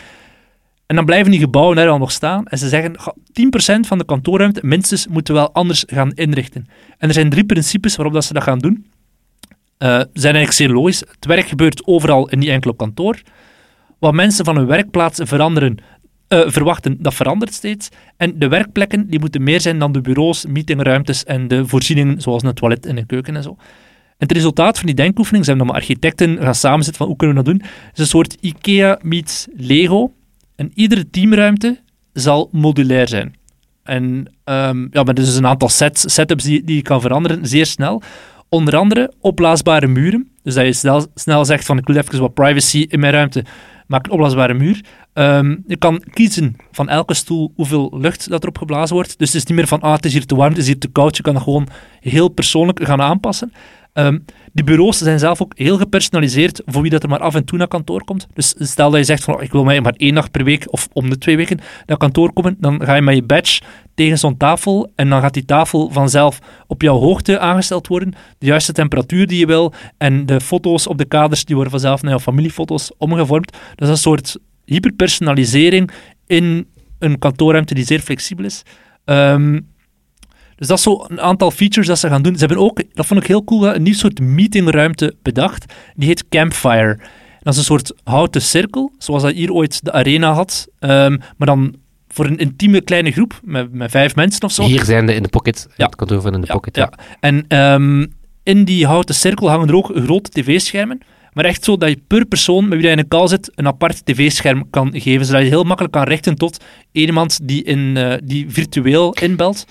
En 0.85 0.95
dan 0.95 1.05
blijven 1.05 1.31
die 1.31 1.39
gebouwen 1.39 1.75
daar 1.75 1.89
al 1.89 1.97
nog 1.97 2.11
staan. 2.11 2.47
En 2.47 2.57
ze 2.57 2.67
zeggen, 2.69 2.99
"Ga, 2.99 3.13
10% 3.31 3.87
van 3.87 3.97
de 3.97 4.05
kantoorruimte 4.05 4.59
minstens 4.63 5.07
moeten 5.07 5.33
we 5.33 5.39
wel 5.39 5.53
anders 5.53 5.83
gaan 5.87 6.11
inrichten. 6.11 6.67
En 6.97 7.07
er 7.07 7.13
zijn 7.13 7.29
drie 7.29 7.45
principes 7.45 7.95
waarop 7.95 8.13
dat 8.13 8.25
ze 8.25 8.33
dat 8.33 8.43
gaan 8.43 8.59
doen. 8.59 8.85
Eh, 9.77 9.89
zijn 9.89 10.35
eigenlijk 10.35 10.51
zeer 10.51 10.69
logisch. 10.69 10.99
Het 10.99 11.25
werk 11.25 11.47
gebeurt 11.47 11.85
overal 11.87 12.29
en 12.29 12.39
niet 12.39 12.49
enkel 12.49 12.71
op 12.71 12.77
kantoor. 12.77 13.21
Wat 14.05 14.13
mensen 14.13 14.45
van 14.45 14.55
hun 14.55 14.65
werkplaats 14.65 15.19
veranderen, 15.23 15.77
eh, 16.27 16.41
verwachten, 16.45 16.97
dat 16.99 17.13
verandert 17.13 17.53
steeds. 17.53 17.89
En 18.17 18.39
de 18.39 18.47
werkplekken 18.47 19.07
die 19.09 19.19
moeten 19.19 19.43
meer 19.43 19.61
zijn 19.61 19.79
dan 19.79 19.91
de 19.91 20.01
bureaus, 20.01 20.45
meetingruimtes 20.45 21.23
en 21.23 21.47
de 21.47 21.67
voorzieningen, 21.67 22.21
zoals 22.21 22.43
een 22.43 22.53
toilet 22.53 22.85
en 22.85 22.97
een 22.97 23.05
keuken 23.05 23.35
en 23.35 23.43
zo. 23.43 23.49
En 23.49 24.27
het 24.27 24.31
resultaat 24.31 24.77
van 24.77 24.85
die 24.85 24.95
denkoefening, 24.95 25.45
ze 25.45 25.49
hebben 25.49 25.67
dan 25.67 25.75
met 25.75 25.85
architecten 25.85 26.37
gaan 26.37 26.55
samenzitten 26.55 26.95
van 26.95 27.07
hoe 27.07 27.15
kunnen 27.15 27.37
we 27.37 27.43
dat 27.43 27.51
doen, 27.53 27.67
is 27.93 27.99
een 27.99 28.05
soort 28.05 28.37
IKEA 28.39 28.99
meets 29.01 29.47
Lego. 29.55 30.13
En 30.55 30.71
iedere 30.73 31.09
teamruimte 31.09 31.79
zal 32.13 32.49
modulair 32.51 33.07
zijn. 33.07 33.35
En 33.83 34.03
um, 34.45 34.87
ja, 34.91 35.03
maar 35.03 35.13
dus 35.13 35.35
een 35.35 35.47
aantal 35.47 35.69
sets, 35.69 36.13
setups 36.13 36.43
die, 36.43 36.63
die 36.63 36.75
je 36.75 36.81
kan 36.81 37.01
veranderen, 37.01 37.47
zeer 37.47 37.65
snel. 37.65 38.01
Onder 38.55 38.75
andere 38.75 39.13
opblaasbare 39.19 39.87
muren. 39.87 40.29
Dus 40.43 40.53
dat 40.53 40.65
je 40.65 40.73
snel, 40.73 41.05
snel 41.15 41.45
zegt 41.45 41.65
van 41.65 41.77
ik 41.77 41.87
wil 41.87 41.95
even 41.95 42.19
wat 42.19 42.33
privacy 42.33 42.85
in 42.89 42.99
mijn 42.99 43.13
ruimte, 43.13 43.45
maak 43.87 44.05
een 44.05 44.11
opblaasbare 44.11 44.53
muur. 44.53 44.83
Um, 45.13 45.63
je 45.67 45.77
kan 45.77 46.03
kiezen 46.13 46.55
van 46.71 46.89
elke 46.89 47.13
stoel 47.13 47.51
hoeveel 47.55 47.93
lucht 47.97 48.29
dat 48.29 48.41
erop 48.41 48.57
geblazen 48.57 48.95
wordt. 48.95 49.17
Dus 49.17 49.27
het 49.27 49.35
is 49.35 49.45
niet 49.45 49.57
meer 49.57 49.67
van 49.67 49.81
ah, 49.81 49.93
het 49.93 50.05
is 50.05 50.13
hier 50.13 50.25
te 50.25 50.35
warm, 50.35 50.49
het 50.49 50.57
is 50.57 50.65
hier 50.65 50.77
te 50.77 50.87
koud. 50.87 51.17
Je 51.17 51.23
kan 51.23 51.33
dat 51.33 51.43
gewoon 51.43 51.67
heel 51.99 52.29
persoonlijk 52.29 52.85
gaan 52.85 53.01
aanpassen. 53.01 53.53
Um, 53.97 54.25
die 54.53 54.63
bureaus 54.63 54.97
zijn 54.97 55.19
zelf 55.19 55.41
ook 55.41 55.53
heel 55.55 55.77
gepersonaliseerd 55.77 56.61
voor 56.65 56.81
wie 56.81 56.91
dat 56.91 57.03
er 57.03 57.09
maar 57.09 57.19
af 57.19 57.35
en 57.35 57.45
toe 57.45 57.57
naar 57.57 57.67
kantoor 57.67 58.03
komt. 58.03 58.27
Dus 58.33 58.55
stel 58.57 58.89
dat 58.89 58.99
je 58.99 59.05
zegt 59.05 59.23
van 59.23 59.35
oh, 59.35 59.43
ik 59.43 59.51
wil 59.51 59.63
maar 59.63 59.93
één 59.97 60.13
dag 60.13 60.31
per 60.31 60.43
week 60.43 60.65
of 60.69 60.87
om 60.93 61.09
de 61.09 61.17
twee 61.17 61.37
weken 61.37 61.59
naar 61.85 61.97
kantoor 61.97 62.33
komen, 62.33 62.55
dan 62.59 62.81
ga 62.85 62.95
je 62.95 63.01
met 63.01 63.15
je 63.15 63.23
badge 63.23 63.61
tegen 63.93 64.17
zo'n 64.17 64.37
tafel 64.37 64.91
en 64.95 65.09
dan 65.09 65.21
gaat 65.21 65.33
die 65.33 65.45
tafel 65.45 65.89
vanzelf 65.91 66.39
op 66.67 66.81
jouw 66.81 66.97
hoogte 66.97 67.39
aangesteld 67.39 67.87
worden, 67.87 68.13
de 68.37 68.45
juiste 68.45 68.71
temperatuur 68.71 69.27
die 69.27 69.39
je 69.39 69.45
wil 69.45 69.73
en 69.97 70.25
de 70.25 70.41
foto's 70.41 70.87
op 70.87 70.97
de 70.97 71.05
kaders 71.05 71.45
die 71.45 71.55
worden 71.55 71.73
vanzelf 71.73 72.01
naar 72.01 72.11
jouw 72.11 72.19
familiefoto's 72.19 72.91
omgevormd. 72.97 73.51
Dat 73.51 73.87
is 73.87 73.89
een 73.89 73.97
soort 73.97 74.37
hyperpersonalisering 74.65 75.91
in 76.27 76.67
een 76.99 77.19
kantoorruimte 77.19 77.73
die 77.73 77.85
zeer 77.85 77.99
flexibel 77.99 78.45
is. 78.45 78.63
Um, 79.05 79.73
dus 80.55 80.67
dat 80.67 80.77
is 80.77 80.83
zo 80.83 81.05
een 81.07 81.21
aantal 81.21 81.51
features 81.51 81.87
dat 81.87 81.99
ze 81.99 82.07
gaan 82.07 82.21
doen. 82.21 82.33
Ze 82.33 82.39
hebben 82.39 82.57
ook, 82.57 82.81
dat 82.93 83.05
vond 83.05 83.21
ik 83.21 83.27
heel 83.27 83.43
cool, 83.43 83.75
een 83.75 83.83
nieuw 83.83 83.93
soort 83.93 84.19
meetingruimte 84.19 85.15
bedacht. 85.21 85.73
Die 85.95 86.07
heet 86.07 86.27
Campfire. 86.29 86.99
Dat 87.41 87.53
is 87.53 87.59
een 87.59 87.65
soort 87.65 87.93
houten 88.03 88.41
cirkel, 88.41 88.91
zoals 88.97 89.21
dat 89.21 89.33
hier 89.33 89.51
ooit 89.53 89.85
de 89.85 89.91
arena 89.91 90.33
had. 90.33 90.67
Um, 90.79 91.19
maar 91.37 91.47
dan 91.47 91.75
voor 92.07 92.25
een 92.25 92.37
intieme 92.37 92.81
kleine 92.81 93.11
groep, 93.11 93.39
met, 93.43 93.73
met 93.73 93.91
vijf 93.91 94.15
mensen 94.15 94.41
of 94.41 94.51
zo. 94.51 94.63
Hier 94.63 94.83
zijn 94.83 95.05
de 95.05 95.13
in 95.13 95.23
de 95.23 95.29
pocket, 95.29 95.67
ja. 95.75 95.85
het 95.85 95.95
kantoor 95.95 96.21
van 96.21 96.33
in 96.33 96.41
de 96.41 96.47
ja, 96.47 96.53
pocket. 96.53 96.75
Ja. 96.75 96.91
ja. 96.91 97.03
En 97.19 97.59
um, 97.59 98.13
in 98.43 98.63
die 98.63 98.85
houten 98.85 99.15
cirkel 99.15 99.49
hangen 99.49 99.67
er 99.67 99.75
ook 99.75 99.91
grote 99.95 100.29
tv-schermen. 100.29 100.99
Maar 101.33 101.45
echt 101.45 101.63
zo 101.63 101.77
dat 101.77 101.89
je 101.89 102.01
per 102.07 102.25
persoon 102.25 102.67
met 102.67 102.77
wie 102.77 102.87
je 102.87 102.91
in 102.91 102.99
een 102.99 103.07
call 103.07 103.27
zit, 103.27 103.51
een 103.55 103.67
apart 103.67 104.05
tv-scherm 104.05 104.69
kan 104.69 104.89
geven. 104.99 105.25
Zodat 105.25 105.41
je 105.41 105.47
heel 105.47 105.63
makkelijk 105.63 105.93
kan 105.93 106.03
richten 106.03 106.35
tot 106.35 106.63
iemand 106.91 107.39
die, 107.43 107.63
in, 107.63 107.79
uh, 107.79 108.13
die 108.23 108.45
virtueel 108.49 109.13
inbelt. 109.13 109.65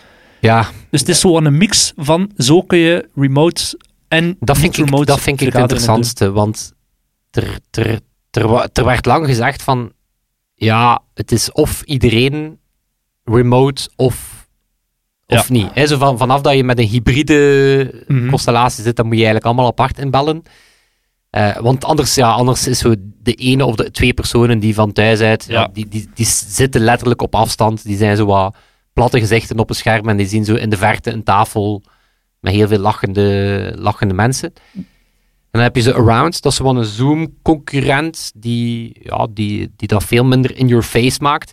Ja. 0.44 0.70
Dus 0.90 1.00
het 1.00 1.08
is 1.08 1.20
zo 1.20 1.36
een 1.36 1.56
mix 1.56 1.92
van 1.96 2.30
zo 2.36 2.62
kun 2.62 2.78
je 2.78 3.08
remote 3.14 3.80
en 4.08 4.36
dat 4.40 4.58
vind 4.58 4.76
remote 4.76 5.02
ik, 5.02 5.06
Dat 5.06 5.20
vind 5.20 5.40
ik 5.40 5.52
het 5.52 5.60
interessantste, 5.60 6.32
want 6.32 6.72
er, 7.30 7.58
er, 7.70 8.00
er, 8.30 8.68
er 8.72 8.84
werd 8.84 9.06
lang 9.06 9.26
gezegd 9.26 9.62
van 9.62 9.92
ja, 10.54 11.02
het 11.14 11.32
is 11.32 11.52
of 11.52 11.82
iedereen 11.82 12.58
remote 13.24 13.88
of, 13.96 14.46
of 15.26 15.48
ja. 15.48 15.52
niet. 15.54 15.68
He, 15.72 15.86
zo 15.86 15.98
van, 15.98 16.18
vanaf 16.18 16.40
dat 16.40 16.54
je 16.54 16.64
met 16.64 16.78
een 16.78 16.88
hybride 16.88 18.04
mm 18.06 18.18
-hmm. 18.18 18.28
constellatie 18.28 18.82
zit, 18.82 18.96
dan 18.96 19.06
moet 19.06 19.14
je 19.18 19.24
eigenlijk 19.24 19.46
allemaal 19.46 19.70
apart 19.70 19.98
inbellen. 19.98 20.42
Uh, 21.30 21.56
want 21.56 21.84
anders, 21.84 22.14
ja, 22.14 22.32
anders 22.32 22.66
is 22.66 22.78
zo 22.78 22.94
de 23.22 23.34
ene 23.34 23.64
of 23.64 23.74
de 23.74 23.90
twee 23.90 24.14
personen 24.14 24.58
die 24.58 24.74
van 24.74 24.92
thuis 24.92 25.20
uit, 25.20 25.44
ja. 25.48 25.60
Ja, 25.60 25.68
die, 25.72 25.88
die, 25.88 26.08
die 26.14 26.26
zitten 26.26 26.80
letterlijk 26.80 27.22
op 27.22 27.34
afstand, 27.34 27.84
die 27.84 27.96
zijn 27.96 28.16
zo 28.16 28.26
wat 28.26 28.54
platte 28.94 29.18
gezichten 29.18 29.58
op 29.58 29.68
een 29.70 29.74
scherm 29.76 30.08
en 30.08 30.16
die 30.16 30.26
zien 30.26 30.44
zo 30.44 30.54
in 30.54 30.70
de 30.70 30.76
verte 30.76 31.10
een 31.12 31.22
tafel 31.22 31.82
met 32.40 32.52
heel 32.52 32.68
veel 32.68 32.78
lachende, 32.78 33.72
lachende 33.78 34.14
mensen. 34.14 34.52
En 34.74 35.60
dan 35.60 35.62
heb 35.62 35.76
je 35.76 35.82
ze 35.82 35.94
Around, 35.94 36.42
dat 36.42 36.52
is 36.52 36.58
gewoon 36.58 36.76
een 36.76 36.84
Zoom-concurrent 36.84 38.32
die, 38.36 38.96
ja, 39.02 39.26
die, 39.30 39.72
die 39.76 39.88
dat 39.88 40.04
veel 40.04 40.24
minder 40.24 40.56
in 40.56 40.68
your 40.68 40.82
face 40.84 41.18
maakt. 41.22 41.52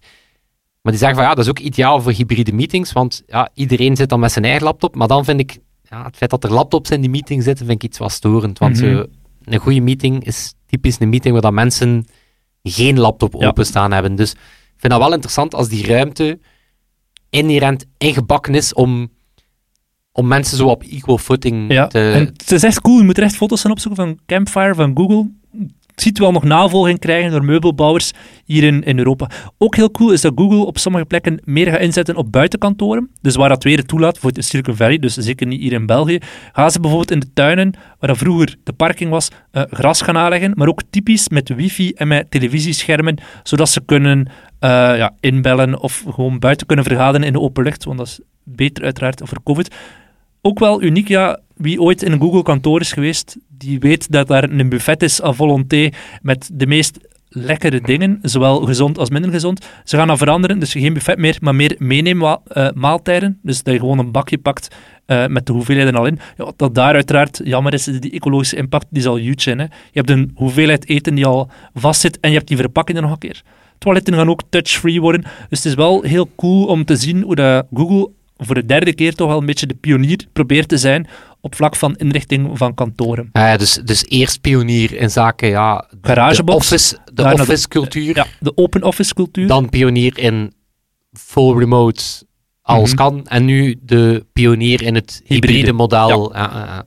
Maar 0.81 0.91
die 0.91 1.01
zeggen 1.01 1.17
van 1.19 1.27
ja, 1.27 1.33
dat 1.35 1.43
is 1.43 1.49
ook 1.49 1.59
ideaal 1.59 2.01
voor 2.01 2.11
hybride 2.11 2.53
meetings, 2.53 2.91
want 2.91 3.23
ja, 3.27 3.49
iedereen 3.53 3.95
zit 3.95 4.09
dan 4.09 4.19
met 4.19 4.31
zijn 4.31 4.45
eigen 4.45 4.63
laptop. 4.63 4.95
Maar 4.95 5.07
dan 5.07 5.25
vind 5.25 5.39
ik, 5.39 5.57
ja, 5.89 6.03
het 6.03 6.15
feit 6.17 6.29
dat 6.31 6.43
er 6.43 6.53
laptops 6.53 6.89
in 6.91 7.01
die 7.01 7.09
meeting 7.09 7.43
zitten, 7.43 7.65
vind 7.65 7.83
ik 7.83 7.89
iets 7.89 7.97
wat 7.97 8.11
storend. 8.11 8.59
Want 8.59 8.81
Mhm. 8.81 9.03
een 9.43 9.59
goede 9.59 9.81
meeting 9.81 10.23
is 10.25 10.53
typisch 10.65 10.99
een 10.99 11.09
meeting 11.09 11.33
waar 11.33 11.41
dat 11.41 11.51
mensen 11.53 12.05
geen 12.63 12.99
laptop 12.99 13.33
Ja. 13.39 13.47
openstaan 13.47 13.91
hebben. 13.91 14.15
Dus 14.15 14.31
ik 14.31 14.37
vind 14.77 14.93
dat 14.93 15.01
wel 15.01 15.13
interessant 15.13 15.55
als 15.55 15.69
die 15.69 15.85
ruimte 15.87 16.39
inherent 17.31 17.85
ingebakken 17.97 18.55
is 18.55 18.73
om, 18.73 19.09
om 20.11 20.27
mensen 20.27 20.57
zo 20.57 20.67
op 20.67 20.83
equal 20.83 21.17
footing 21.17 21.73
Ja, 21.73 21.87
te... 21.87 22.11
en 22.11 22.25
het 22.25 22.51
is 22.51 22.63
echt 22.63 22.81
cool. 22.81 22.97
Je 22.97 23.03
moet 23.03 23.17
er 23.17 23.23
echt 23.23 23.35
foto's 23.35 23.61
gaan 23.61 23.71
opzoeken 23.71 24.05
van 24.05 24.19
Campfire, 24.25 24.75
van 24.75 24.91
Google. 24.97 25.29
Het 25.91 26.01
ziet 26.01 26.19
wel 26.19 26.31
nog 26.31 26.43
navolging 26.43 26.99
krijgen 26.99 27.31
door 27.31 27.45
meubelbouwers 27.45 28.11
hier 28.45 28.63
in, 28.63 28.83
in 28.83 28.97
Europa. 28.97 29.29
Ook 29.57 29.75
heel 29.75 29.91
cool 29.91 30.11
is 30.11 30.21
dat 30.21 30.31
Google 30.35 30.65
op 30.65 30.77
sommige 30.77 31.05
plekken 31.05 31.41
meer 31.43 31.71
gaat 31.71 31.79
inzetten 31.79 32.15
op 32.15 32.31
buitenkantoren. 32.31 33.09
Dus 33.21 33.35
waar 33.35 33.49
dat 33.49 33.63
weer 33.63 33.77
het 33.77 33.87
toelaat, 33.87 34.17
voor 34.17 34.31
het 34.33 34.45
Silicon 34.45 34.75
Valley, 34.75 34.97
dus 34.97 35.13
zeker 35.13 35.47
niet 35.47 35.61
hier 35.61 35.73
in 35.73 35.85
België, 35.85 36.19
gaan 36.53 36.71
ze 36.71 36.79
bijvoorbeeld 36.79 37.11
in 37.11 37.19
de 37.19 37.33
tuinen, 37.33 37.73
waar 37.99 38.09
dat 38.09 38.17
vroeger 38.17 38.55
de 38.63 38.73
parking 38.73 39.09
was, 39.09 39.29
eh, 39.51 39.63
gras 39.69 40.01
gaan 40.01 40.17
aanleggen, 40.17 40.51
maar 40.55 40.67
ook 40.67 40.81
typisch 40.89 41.29
met 41.29 41.49
wifi 41.49 41.91
en 41.91 42.07
met 42.07 42.31
televisieschermen, 42.31 43.17
zodat 43.43 43.69
ze 43.69 43.81
kunnen 43.85 44.27
ja, 44.67 45.15
inbellen 45.19 45.79
of 45.79 46.03
gewoon 46.09 46.39
buiten 46.39 46.67
kunnen 46.67 46.85
vergaderen 46.85 47.27
in 47.27 47.33
de 47.33 47.39
open 47.39 47.63
lucht, 47.63 47.83
want 47.83 47.97
dat 47.97 48.07
is 48.07 48.19
beter 48.43 48.83
uiteraard 48.83 49.21
voor 49.23 49.43
COVID 49.43 49.75
ook 50.41 50.59
wel 50.59 50.81
uniek, 50.81 51.07
ja. 51.07 51.39
Wie 51.55 51.81
ooit 51.81 52.03
in 52.03 52.11
een 52.11 52.19
Google-kantoor 52.19 52.79
is 52.79 52.91
geweest, 52.91 53.37
die 53.47 53.79
weet 53.79 54.11
dat 54.11 54.27
daar 54.27 54.43
een 54.43 54.69
buffet 54.69 55.03
is 55.03 55.23
à 55.23 55.31
volonté 55.31 55.89
met 56.21 56.49
de 56.53 56.67
meest 56.67 56.99
lekkere 57.29 57.81
dingen, 57.81 58.19
zowel 58.21 58.61
gezond 58.61 58.97
als 58.97 59.09
minder 59.09 59.31
gezond. 59.31 59.65
Ze 59.83 59.97
gaan 59.97 60.07
dat 60.07 60.17
veranderen, 60.17 60.59
dus 60.59 60.71
geen 60.71 60.93
buffet 60.93 61.17
meer, 61.17 61.37
maar 61.41 61.55
meer 61.55 61.75
meeneemmaaltijden. 61.77 63.39
Dus 63.41 63.63
dat 63.63 63.73
je 63.73 63.79
gewoon 63.79 63.99
een 63.99 64.11
bakje 64.11 64.37
pakt 64.37 64.75
eh, 65.05 65.27
met 65.27 65.45
de 65.45 65.53
hoeveelheden 65.53 65.95
al 65.95 66.05
in. 66.05 66.19
Ja, 66.37 66.51
dat 66.55 66.75
daar 66.75 66.93
uiteraard, 66.93 67.41
jammer 67.43 67.73
is, 67.73 67.83
die 67.83 68.11
ecologische 68.11 68.55
impact, 68.55 68.85
die 68.89 69.01
is 69.01 69.07
al 69.07 69.17
huge 69.17 69.41
zijn. 69.41 69.59
Hè. 69.59 69.63
Je 69.63 69.71
hebt 69.91 70.09
een 70.09 70.31
hoeveelheid 70.35 70.89
eten 70.89 71.15
die 71.15 71.25
al 71.25 71.49
vastzit 71.73 72.19
en 72.19 72.29
je 72.29 72.35
hebt 72.35 72.47
die 72.47 72.57
verpakkingen 72.57 73.01
nog 73.01 73.11
een 73.11 73.17
keer. 73.17 73.41
Toiletten 73.81 74.13
gaan 74.13 74.29
ook 74.29 74.41
touch-free 74.49 75.01
worden. 75.01 75.21
Dus 75.21 75.57
het 75.57 75.65
is 75.65 75.73
wel 75.73 76.01
heel 76.01 76.29
cool 76.35 76.65
om 76.65 76.85
te 76.85 76.95
zien 76.95 77.21
hoe 77.21 77.35
dat 77.35 77.65
Google 77.73 78.09
voor 78.37 78.55
de 78.55 78.65
derde 78.65 78.93
keer 78.93 79.15
toch 79.15 79.27
wel 79.27 79.37
een 79.37 79.45
beetje 79.45 79.65
de 79.67 79.73
pionier 79.75 80.25
probeert 80.33 80.67
te 80.67 80.77
zijn 80.77 81.07
op 81.39 81.55
vlak 81.55 81.75
van 81.75 81.95
inrichting 81.95 82.57
van 82.57 82.73
kantoren. 82.73 83.29
Ja, 83.33 83.57
dus, 83.57 83.73
dus 83.85 84.05
eerst 84.07 84.41
pionier 84.41 84.93
in 84.95 85.09
zaken 85.11 85.49
ja, 85.49 85.87
de 85.89 85.97
Garagebox. 86.07 86.57
office, 86.57 86.97
de 87.05 87.13
Daarna 87.13 87.35
de- 87.35 87.41
office 87.41 87.67
cultuur. 87.67 88.15
Ja, 88.15 88.25
de 88.39 88.57
open 88.57 88.83
office 88.83 89.13
cultuur. 89.13 89.47
Dan 89.47 89.69
pionier 89.69 90.17
in 90.17 90.53
full 91.11 91.57
remote 91.57 92.03
als 92.61 92.87
Mhm. 92.87 92.95
kan. 92.97 93.27
En 93.27 93.45
nu 93.45 93.79
de 93.81 94.25
pionier 94.33 94.81
in 94.81 94.95
het 94.95 95.21
hybride, 95.25 95.47
Hybride, 95.53 95.73
model. 95.73 96.33
Ja. 96.33 96.39
Ja, 96.53 96.65
ja. 96.65 96.85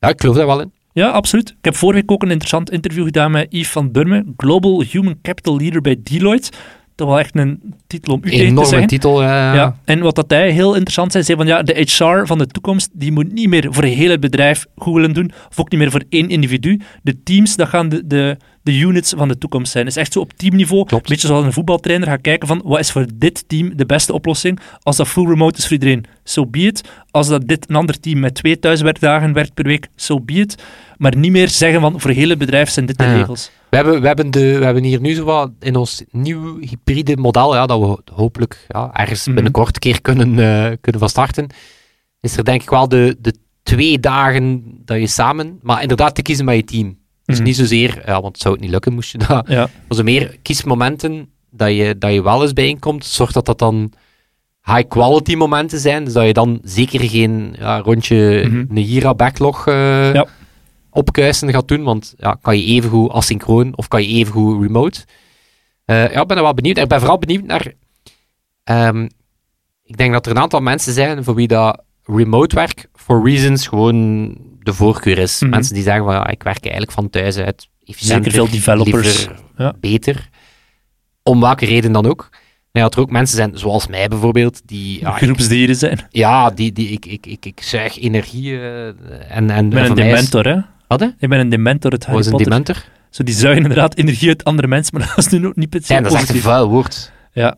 Ja, 0.00 0.08
ik 0.08 0.20
geloof 0.20 0.36
daar 0.36 0.46
wel 0.46 0.60
in. 0.60 0.72
Ja, 0.96 1.08
absoluut. 1.08 1.48
Ik 1.48 1.64
heb 1.64 1.76
vorige 1.76 2.00
week 2.00 2.10
ook 2.10 2.22
een 2.22 2.30
interessant 2.30 2.70
interview 2.70 3.04
gedaan 3.04 3.30
met 3.30 3.46
Yves 3.50 3.68
van 3.70 3.92
Burme, 3.92 4.24
Global 4.36 4.82
Human 4.90 5.18
Capital 5.22 5.56
Leader 5.58 5.80
bij 5.80 5.96
Deloitte. 6.02 6.50
Toch 6.94 7.08
wel 7.08 7.18
echt 7.18 7.36
een 7.36 7.74
titel 7.86 8.12
om 8.14 8.20
u 8.24 8.30
te 8.30 8.36
Enorme 8.36 8.64
zeggen. 8.68 8.88
titel. 8.88 9.22
eh, 9.22 9.28
Ja, 9.28 9.76
en 9.84 10.00
wat 10.00 10.14
dat 10.14 10.30
hij 10.30 10.50
heel 10.50 10.72
interessant 10.74 11.12
zei, 11.12 11.24
zei 11.24 11.36
van 11.36 11.46
ja, 11.46 11.62
de 11.62 11.72
HR 11.88 12.26
van 12.26 12.38
de 12.38 12.46
toekomst, 12.46 12.90
die 12.92 13.12
moet 13.12 13.32
niet 13.32 13.48
meer 13.48 13.66
voor 13.70 13.84
heel 13.84 14.10
het 14.10 14.20
bedrijf 14.20 14.66
googlen 14.76 15.12
doen, 15.12 15.32
of 15.50 15.60
ook 15.60 15.70
niet 15.70 15.80
meer 15.80 15.90
voor 15.90 16.02
één 16.08 16.28
individu. 16.28 16.80
De 17.02 17.22
teams, 17.22 17.56
dat 17.56 17.68
gaan 17.68 17.88
de, 17.88 18.06
de, 18.06 18.36
de 18.66 18.78
units 18.78 19.12
van 19.16 19.28
de 19.28 19.38
toekomst 19.38 19.72
zijn. 19.72 19.84
Dus 19.84 19.96
echt 19.96 20.12
zo 20.12 20.20
op 20.20 20.32
teamniveau, 20.32 20.84
Klopt. 20.84 21.04
een 21.04 21.10
beetje 21.12 21.26
zoals 21.26 21.44
een 21.44 21.52
voetbaltrainer 21.52 22.08
gaat 22.08 22.20
kijken 22.20 22.48
van 22.48 22.60
wat 22.64 22.78
is 22.78 22.90
voor 22.90 23.06
dit 23.14 23.44
team 23.48 23.76
de 23.76 23.86
beste 23.86 24.12
oplossing. 24.12 24.58
Als 24.82 24.96
dat 24.96 25.08
full 25.08 25.26
remote 25.28 25.58
is 25.58 25.62
voor 25.64 25.72
iedereen, 25.72 26.04
so 26.24 26.46
be 26.46 26.58
it. 26.58 26.88
Als 27.10 27.28
dat 27.28 27.48
dit 27.48 27.68
een 27.68 27.76
ander 27.76 28.00
team 28.00 28.18
met 28.20 28.34
twee 28.34 28.58
thuiswerkdagen 28.58 29.32
werkt 29.32 29.54
per 29.54 29.64
week, 29.64 29.88
so 29.96 30.20
be 30.20 30.32
it. 30.32 30.62
Maar 30.96 31.16
niet 31.16 31.32
meer 31.32 31.48
zeggen 31.48 31.80
van 31.80 32.00
voor 32.00 32.10
het 32.10 32.38
bedrijf 32.38 32.70
zijn 32.70 32.86
dit 32.86 32.98
de 32.98 33.04
Ja. 33.04 33.16
regels. 33.16 33.50
We 33.70 33.76
hebben, 33.76 34.00
we, 34.00 34.06
hebben 34.06 34.30
de, 34.30 34.58
we 34.58 34.64
hebben 34.64 34.82
hier 34.82 35.00
nu 35.00 35.14
zo 35.14 35.24
wat 35.24 35.50
in 35.60 35.76
ons 35.76 36.02
nieuw 36.10 36.58
hybride 36.60 37.16
model, 37.16 37.54
ja, 37.54 37.66
dat 37.66 37.80
we 37.80 38.12
hopelijk 38.14 38.64
ja, 38.68 38.90
ergens 38.92 39.24
Mhm. 39.26 39.34
binnenkort 39.34 39.74
een 39.74 39.80
keer 39.80 40.00
kunnen, 40.00 40.38
eh, 40.38 40.76
kunnen 40.80 41.00
van 41.00 41.08
starten. 41.08 41.46
Is 42.20 42.36
er 42.36 42.44
denk 42.44 42.62
ik 42.62 42.70
wel 42.70 42.88
de, 42.88 43.16
de 43.20 43.34
twee 43.62 44.00
dagen 44.00 44.62
dat 44.84 44.98
je 44.98 45.06
samen, 45.06 45.58
maar 45.62 45.82
inderdaad 45.82 46.14
te 46.14 46.22
kiezen 46.22 46.44
met 46.44 46.56
je 46.56 46.64
team. 46.64 46.98
Dus 47.26 47.40
niet 47.40 47.56
zozeer, 47.56 48.02
ja, 48.06 48.12
want 48.20 48.26
het 48.32 48.40
zou 48.42 48.54
het 48.54 48.62
niet 48.62 48.72
lukken 48.72 48.92
moest 48.92 49.12
je 49.12 49.18
dat. 49.18 49.48
Ja, 49.48 49.68
Maar 49.88 49.96
zo 49.96 50.02
meer 50.02 50.36
kiesmomenten 50.42 51.30
dat 51.50 51.68
je, 51.76 51.98
dat 51.98 52.12
je 52.12 52.22
wel 52.22 52.42
eens 52.42 52.52
bijeenkomt. 52.52 53.04
Zorg 53.04 53.32
dat 53.32 53.46
dat 53.46 53.58
dan 53.58 53.92
high 54.64 54.88
quality 54.88 55.34
momenten 55.34 55.78
zijn. 55.78 56.04
Dus 56.04 56.12
dat 56.12 56.26
je 56.26 56.32
dan 56.32 56.58
zeker 56.62 57.00
geen 57.08 57.54
ja, 57.58 57.78
rondje 57.78 58.42
een 58.42 58.68
Jira 58.84 59.14
backlog 59.14 59.66
Ja. 59.66 60.26
opkuisen 60.90 61.50
gaat 61.52 61.68
doen. 61.68 61.82
Want 61.82 62.14
ja, 62.18 62.38
kan 62.42 62.58
je 62.58 62.64
evengoed 62.64 63.10
asynchroon 63.10 63.76
of 63.76 63.88
kan 63.88 64.02
je 64.02 64.08
evengoed 64.08 64.62
remote. 64.62 65.04
Eh, 65.84 66.12
ja, 66.12 66.20
ik 66.20 66.26
ben 66.26 66.36
er 66.36 66.42
wel 66.42 66.54
benieuwd. 66.54 66.78
Ik 66.78 66.88
ben 66.88 66.98
vooral 67.00 67.18
benieuwd 67.18 67.44
naar... 67.44 67.72
ehm, 68.64 69.08
ik 69.82 69.96
denk 69.96 70.12
dat 70.12 70.26
er 70.26 70.32
een 70.32 70.42
aantal 70.42 70.60
mensen 70.60 70.92
zijn 70.92 71.24
voor 71.24 71.34
wie 71.34 71.48
dat 71.48 71.82
remote 72.04 72.54
werk 72.54 72.88
for 72.94 73.24
reasons 73.28 73.66
gewoon 73.66 74.36
de 74.66 74.72
voorkeur 74.74 75.18
is. 75.18 75.40
Mhm. 75.40 75.50
Mensen 75.50 75.74
die 75.74 75.82
zeggen 75.82 76.04
van 76.04 76.14
ja, 76.14 76.26
ik 76.28 76.42
werk 76.42 76.62
eigenlijk 76.62 76.92
van 76.92 77.10
thuis 77.10 77.36
uit. 77.36 77.68
efficiënter, 77.84 78.30
zeker 78.32 78.46
veel 78.46 78.50
developers. 78.56 79.16
liever 79.26 79.36
Ja. 79.56 79.72
beter. 79.80 80.28
Om 81.22 81.40
welke 81.40 81.66
reden 81.66 81.92
dan 81.92 82.06
ook. 82.06 82.28
Maar 82.30 82.82
ja, 82.84 82.88
dat 82.90 82.94
er 82.94 83.00
ook 83.00 83.10
mensen 83.10 83.36
zijn, 83.36 83.58
zoals 83.58 83.86
mij 83.86 84.08
bijvoorbeeld, 84.08 84.62
die... 84.64 85.00
Ja, 85.00 85.10
ik, 85.16 85.22
groepsdieren 85.22 85.76
zijn. 85.76 86.06
ja 86.10 86.50
die, 86.50 86.72
die, 86.72 86.88
ik, 86.88 87.06
ik, 87.06 87.26
ik, 87.26 87.44
ik 87.46 87.60
zuig 87.62 87.98
energie 88.00 88.58
eh, 88.60 88.86
en, 89.36 89.50
en 89.50 89.64
Ik 89.64 89.70
ben 89.70 89.84
een 89.84 89.90
is- 89.90 89.94
dementor, 90.04 90.44
hè. 90.44 90.56
Wat, 90.88 91.00
hè? 91.00 91.06
Ik 91.18 91.28
ben 91.28 91.38
een 91.40 91.48
dementor, 91.48 91.90
het 91.92 92.02
Harry 92.04 92.16
Was 92.16 92.26
een 92.26 92.32
Potter. 92.32 92.50
dementor? 92.50 92.84
Zo, 93.10 93.22
die 93.22 93.34
zuigen 93.34 93.62
inderdaad 93.62 93.96
energie 93.96 94.28
uit 94.28 94.44
andere 94.44 94.68
mensen, 94.68 94.98
maar 94.98 95.08
dat 95.16 95.18
is 95.18 95.28
nu 95.28 95.46
ook 95.46 95.56
niet 95.56 95.70
per 95.70 95.82
se 95.82 95.94
Ja, 95.94 96.00
dat 96.00 96.12
is 96.12 96.18
echt 96.20 96.28
een 96.28 96.40
vuil 96.40 96.68
woord. 96.68 97.12
Ja, 97.32 97.54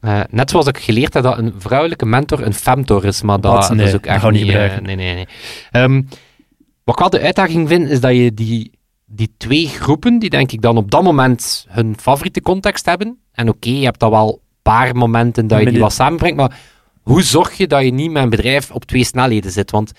Eh, 0.00 0.20
net 0.30 0.50
zoals 0.50 0.66
ik 0.66 0.78
geleerd 0.78 1.14
heb 1.14 1.22
dat 1.22 1.38
een 1.38 1.54
vrouwelijke 1.58 2.06
mentor 2.06 2.42
een 2.46 2.54
femtor 2.54 3.04
is, 3.04 3.22
maar 3.22 3.40
dat, 3.40 3.60
dat 3.62 3.74
Nee, 3.74 3.86
is 3.86 3.94
ook 3.94 4.06
echt 4.06 4.22
niet 4.22 4.32
niet... 4.32 4.42
eh, 4.42 4.48
gebruiken. 4.48 4.82
nee, 4.82 4.96
nee, 4.96 5.14
nee. 5.14 5.26
Ehm, 5.70 6.02
wat 6.84 6.94
ik 6.94 7.00
wel 7.00 7.10
de 7.10 7.20
uitdaging 7.20 7.68
vind, 7.68 7.88
is 7.90 8.00
dat 8.00 8.14
je 8.14 8.34
die, 8.34 8.70
die 9.04 9.34
twee 9.36 9.68
groepen, 9.68 10.18
die 10.18 10.30
denk 10.30 10.52
ik 10.52 10.62
dan 10.62 10.76
op 10.76 10.90
dat 10.90 11.02
moment 11.02 11.66
hun 11.68 11.96
favoriete 11.98 12.40
context 12.40 12.86
hebben, 12.86 13.18
en 13.32 13.48
oké, 13.48 13.70
je 13.70 13.84
hebt 13.84 14.00
dan 14.00 14.10
wel 14.10 14.28
een 14.28 14.62
paar 14.62 14.96
momenten 14.96 15.46
dat 15.46 15.60
je 15.60 15.70
die 15.70 15.80
wat 15.80 15.92
samenbrengt, 15.92 16.36
maar 16.36 16.58
hoe 17.02 17.22
zorg 17.22 17.56
je 17.56 17.66
dat 17.66 17.84
je 17.84 17.92
niet 17.92 18.10
met 18.10 18.22
een 18.22 18.30
bedrijf 18.30 18.70
op 18.70 18.84
twee 18.84 19.04
snelheden 19.04 19.50
zit? 19.50 19.70
Want 19.70 19.92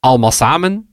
allemaal 0.00 0.30
samen, 0.30 0.88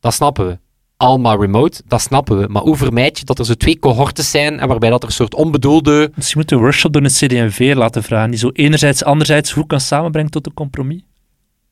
dat 0.00 0.14
snappen 0.14 0.46
we. 0.46 0.58
Allemaal 0.96 1.40
remote, 1.40 1.82
dat 1.86 2.00
snappen 2.00 2.38
we. 2.38 2.48
Maar 2.48 2.62
hoe 2.62 2.76
vermijd 2.76 3.18
je 3.18 3.24
dat 3.24 3.38
er 3.38 3.44
zo 3.44 3.54
twee 3.54 3.78
cohortes 3.78 4.30
zijn 4.30 4.60
en 4.60 4.68
waarbij 4.68 4.90
dat 4.90 5.02
er 5.02 5.08
een 5.08 5.14
soort 5.14 5.34
onbedoelde 5.34 6.12
misschien 6.14 6.38
moeten 6.38 6.56
we 6.56 6.62
een 6.62 6.68
workshop 6.68 6.92
door 6.92 7.02
een 7.02 7.08
CD&V 7.48 7.72
laten 7.76 8.02
vragen, 8.02 8.30
die 8.30 8.38
zo 8.38 8.50
enerzijds, 8.52 9.04
anderzijds 9.04 9.50
hoe 9.50 9.66
kan 9.66 9.80
samenbrengen 9.80 10.30
tot 10.30 10.46
een 10.46 10.54
compromis. 10.54 11.02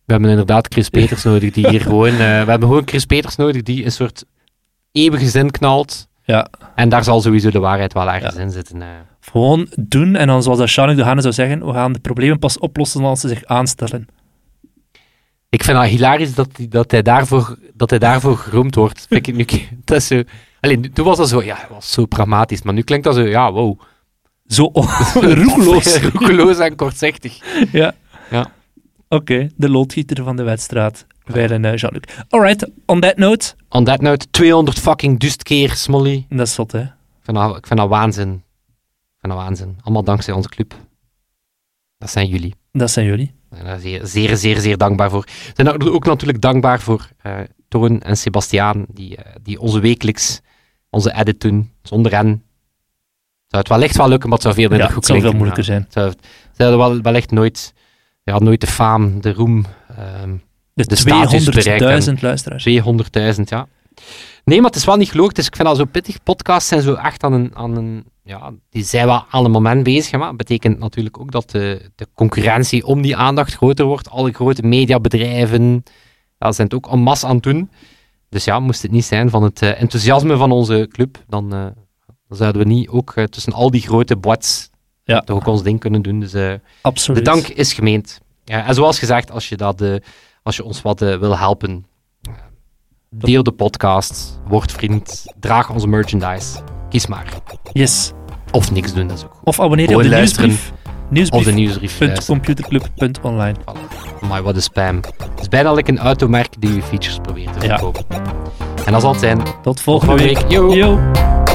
We 0.09 0.15
hebben 0.15 0.31
inderdaad 0.31 0.67
Chris 0.73 0.89
Peters 0.99 1.23
nodig, 1.23 1.51
die 1.53 1.69
hier 1.69 1.81
gewoon... 1.91 2.11
eh, 2.13 2.17
we 2.19 2.25
hebben 2.51 2.69
gewoon 2.69 2.83
Chris 2.87 3.05
Peters 3.05 3.37
nodig, 3.37 3.63
die 3.63 3.85
een 3.85 3.93
soort 3.93 4.25
eeuwige 4.93 5.29
zin 5.29 5.51
knalt. 5.51 6.09
Ja, 6.25 6.49
En 6.75 6.89
daar 6.89 7.05
zal 7.05 7.21
sowieso 7.21 7.51
de 7.51 7.59
waarheid 7.59 7.93
wel 7.93 8.11
ergens 8.11 8.35
in 8.35 8.51
zitten. 8.51 8.83
eh. 8.83 8.89
gewoon 9.21 9.69
doen 9.81 10.17
en 10.17 10.27
dan 10.27 10.43
zoals 10.43 10.59
de 10.77 11.03
Hane 11.05 11.21
zou 11.21 11.35
zeggen, 11.35 11.67
we 11.67 11.73
gaan 11.73 11.93
de 11.93 11.99
problemen 11.99 12.39
pas 12.39 12.59
oplossen 12.59 13.05
als 13.05 13.21
ze 13.21 13.29
zich 13.29 13.45
aanstellen. 13.45 14.07
Ik 15.49 15.65
vind 15.65 15.79
het 15.79 15.87
hilarisch 15.89 16.35
dat, 16.35 16.49
hij- 16.57 16.69
dat, 16.69 16.91
hij 16.91 17.03
daarvoor, 17.03 17.57
dat 17.75 17.91
hij 17.91 17.99
daarvoor 17.99 18.37
geroemd 18.37 18.75
wordt. 18.75 19.07
Vind 19.09 19.27
ik 19.27 19.35
nu, 19.35 19.45
dat 19.85 19.97
is 19.97 20.07
zo... 20.07 20.23
Alleen, 20.61 20.93
toen 20.93 21.05
was 21.05 21.17
dat 21.17 21.29
zo... 21.29 21.43
Ja, 21.43 21.59
was 21.71 21.93
zo 21.93 22.07
pragmatisch. 22.07 22.63
Maar 22.63 22.75
nu 22.75 22.83
klinkt 22.83 23.05
dat 23.05 23.15
zo... 23.15 23.21
Ja, 23.23 23.53
wow. 23.53 23.81
Zo 24.47 24.71
roekeloos. 25.15 26.01
Roekeloos 26.01 26.59
en 26.59 26.77
kortzichtig. 26.77 27.39
ja. 27.73 27.95
Ja. 28.31 28.51
Oké, 29.09 29.49
de 29.57 29.69
loodgieter 29.71 30.25
van 30.25 30.37
de 30.37 30.43
wedstrijd. 30.43 31.07
Wijlen 31.25 31.65
uh, 31.65 31.77
Jean-Luc. 31.77 32.03
Alright, 32.29 32.71
on 32.87 33.01
that 33.01 33.17
note. 33.17 33.55
On 33.69 33.85
that 33.85 34.01
note, 34.01 34.31
200 34.31 34.79
fucking 34.79 35.19
duist 35.21 35.43
keer, 35.43 35.71
Smolly. 35.75 36.27
Dat 36.29 36.47
is 36.47 36.55
zot, 36.55 36.73
hè. 36.73 36.81
Ik 36.81 36.91
vind 37.23 37.37
dat, 37.37 37.57
ik 37.57 37.67
vind 37.67 37.79
dat 37.81 37.89
waanzin. 37.89 38.33
Ik 38.33 39.19
vind 39.21 39.33
dat 39.33 39.43
waanzin. 39.43 39.77
Allemaal 39.83 40.03
dankzij 40.05 40.35
onze 40.35 40.49
club. 40.49 40.75
Dat 41.99 42.11
zijn 42.11 42.27
jullie. 42.29 42.55
Dat 42.73 42.91
zijn 42.91 43.07
jullie. 43.07 43.33
Ben 43.51 43.65
daar 43.65 43.79
zeer, 43.79 44.07
zeer, 44.07 44.37
zeer, 44.37 44.61
zeer 44.61 44.77
dankbaar 44.77 45.11
voor. 45.11 45.23
We 45.25 45.53
zijn 45.55 45.69
ook- 45.69 45.87
ook 45.95 46.05
natuurlijk 46.05 46.41
dankbaar 46.41 46.81
voor 46.81 47.09
eh 47.23 47.39
Toon 47.69 48.01
en 48.01 48.17
Sebastiaan, 48.17 48.85
die, 48.89 49.17
eh, 49.17 49.33
die 49.43 49.61
onze 49.61 49.81
wekelijks 49.81 50.41
onze 50.91 51.15
edit 51.15 51.41
doen. 51.41 51.71
Zonder 51.83 52.13
hen 52.13 52.27
zou 53.47 53.63
het 53.63 53.69
wellicht 53.69 53.97
wel 53.97 54.09
lukken, 54.09 54.29
maar 54.29 54.39
het 54.39 54.47
zou 54.47 54.55
veel 54.55 54.69
minder 54.69 54.87
Ja, 54.87 54.93
goed 54.93 55.07
het 55.07 55.07
zou 55.07 55.21
veel 55.21 55.31
klinken. 55.31 55.47
moeilijker 55.55 55.65
zijn. 55.65 55.87
Ja, 56.05 56.11
het 56.11 56.19
zou, 56.23 56.33
ze 56.57 56.63
hadden 56.63 56.79
wel, 56.79 57.01
wellicht 57.03 57.31
nooit, 57.31 57.73
ja, 58.29 58.39
nooit 58.39 58.61
de 58.61 58.67
faam, 58.67 59.21
de 59.21 59.33
roem, 59.33 59.65
ehm, 59.97 60.37
De, 60.75 60.87
de 60.87 60.97
status 60.97 61.45
200.000 62.09 62.21
luisteraars. 62.21 62.69
200.000, 63.37 63.43
ja. 63.45 63.67
Nee, 64.45 64.61
maar 64.61 64.71
het 64.71 64.79
is 64.79 64.85
wel 64.85 64.97
niet 64.97 65.11
gelogen. 65.11 65.35
Dus 65.35 65.47
ik 65.47 65.57
vind 65.57 65.69
dat 65.69 65.77
zo 65.77 65.85
pittig. 65.85 66.23
Podcasts 66.23 66.69
zijn 66.69 66.83
zo 66.83 66.95
echt 66.95 67.23
aan 67.23 67.33
een... 67.33 67.51
Aan 67.55 67.77
een 67.77 68.05
ja, 68.23 68.53
die 68.71 68.85
zijn 68.85 69.07
wel 69.07 69.25
aan 69.31 69.45
een 69.45 69.51
moment 69.51 69.83
bezig. 69.83 70.13
Maar 70.13 70.29
dat 70.29 70.37
betekent 70.37 70.79
natuurlijk 70.79 71.21
ook 71.21 71.31
dat 71.31 71.51
de, 71.51 71.91
de 71.95 72.07
concurrentie 72.15 72.87
om 72.87 73.03
die 73.03 73.17
aandacht 73.17 73.55
groter 73.55 73.85
wordt. 73.85 74.11
Alle 74.11 74.33
grote 74.33 74.63
mediabedrijven 74.63 75.83
ja, 76.39 76.53
zijn 76.53 76.67
het 76.67 76.77
ook 76.77 76.93
en 76.93 76.99
masse 76.99 77.27
aan 77.27 77.35
het 77.35 77.43
doen. 77.43 77.71
Dus 78.29 78.45
ja, 78.45 78.61
moest 78.61 78.83
het 78.83 78.91
niet 78.91 79.05
zijn 79.05 79.31
van 79.31 79.43
het 79.43 79.63
eh, 79.63 79.81
enthousiasme 79.81 80.37
van 80.37 80.53
onze 80.53 80.89
club, 80.93 81.25
dan, 81.29 81.53
eh, 81.53 81.67
dan 82.27 82.37
zouden 82.37 82.63
we 82.63 82.69
niet 82.69 82.89
ook 82.89 83.13
eh, 83.15 83.25
tussen 83.25 83.53
al 83.53 83.71
die 83.71 83.81
grote 83.81 84.17
bots 84.17 84.71
Ja. 85.15 85.21
toch 85.21 85.37
ook 85.37 85.47
ons 85.47 85.63
ding 85.63 85.81
kunnen 85.81 86.03
doen. 86.03 86.21
Dus 86.21 86.33
eh, 86.35 86.53
Absoluut. 86.83 87.25
de 87.25 87.31
dank 87.31 87.47
is 87.47 87.73
gemeend. 87.73 88.21
Ja, 88.45 88.67
en 88.67 88.75
zoals 88.75 88.99
gezegd, 88.99 89.31
als 89.31 89.49
je, 89.49 89.57
dat, 89.57 89.81
eh, 89.81 89.95
als 90.43 90.57
je 90.57 90.65
ons 90.65 90.83
wat 90.83 91.03
eh, 91.03 91.17
wil 91.17 91.39
helpen, 91.39 91.87
deel 93.11 93.43
de 93.43 93.53
podcast, 93.53 94.41
word 94.49 94.73
vriend, 94.73 95.25
draag 95.41 95.71
onze 95.71 95.87
merchandise. 95.89 96.59
Kies 96.89 97.07
maar. 97.07 97.27
Yes. 97.73 98.13
Of 98.51 98.71
niks 98.73 98.93
doen, 98.95 99.07
dat 99.07 99.17
is 99.19 99.25
ook 99.25 99.33
goed. 99.35 99.45
Of 99.45 99.61
abonneer 99.61 99.89
je 99.91 99.97
op 99.97 100.03
de 100.03 100.09
luisteren. 100.09 100.49
nieuwsbrief. 100.49 100.73
Of 100.73 100.85
de 101.09 101.15
Nieuwsbrief. 101.15 101.55
nieuwsbrief. 101.55 102.01
luisteren. 102.01 102.25
Computerclub.online. 102.41 103.57
Maar 104.29 104.43
wat 104.43 104.55
een 104.55 104.63
spam. 104.63 104.97
Het 104.97 105.41
is 105.41 105.49
bijna 105.49 105.73
like 105.73 105.91
een 105.91 105.99
automerk 105.99 106.55
die 106.61 106.75
je 106.75 106.83
features 106.83 107.19
probeert 107.23 107.61
te 107.61 107.67
Ja. 107.67 107.79
verkopen. 107.79 108.05
En 108.85 108.93
dat 108.93 109.01
zal 109.01 109.11
het 109.11 109.21
zijn. 109.21 109.43
Tot 109.63 109.81
volgende 109.81 110.17
volgende 110.19 110.35
week. 110.35 110.43
week. 110.43 110.51
Yo. 110.51 110.75
Yo. 110.75 111.48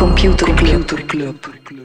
Computer 0.00 0.46
Club. 0.54 1.79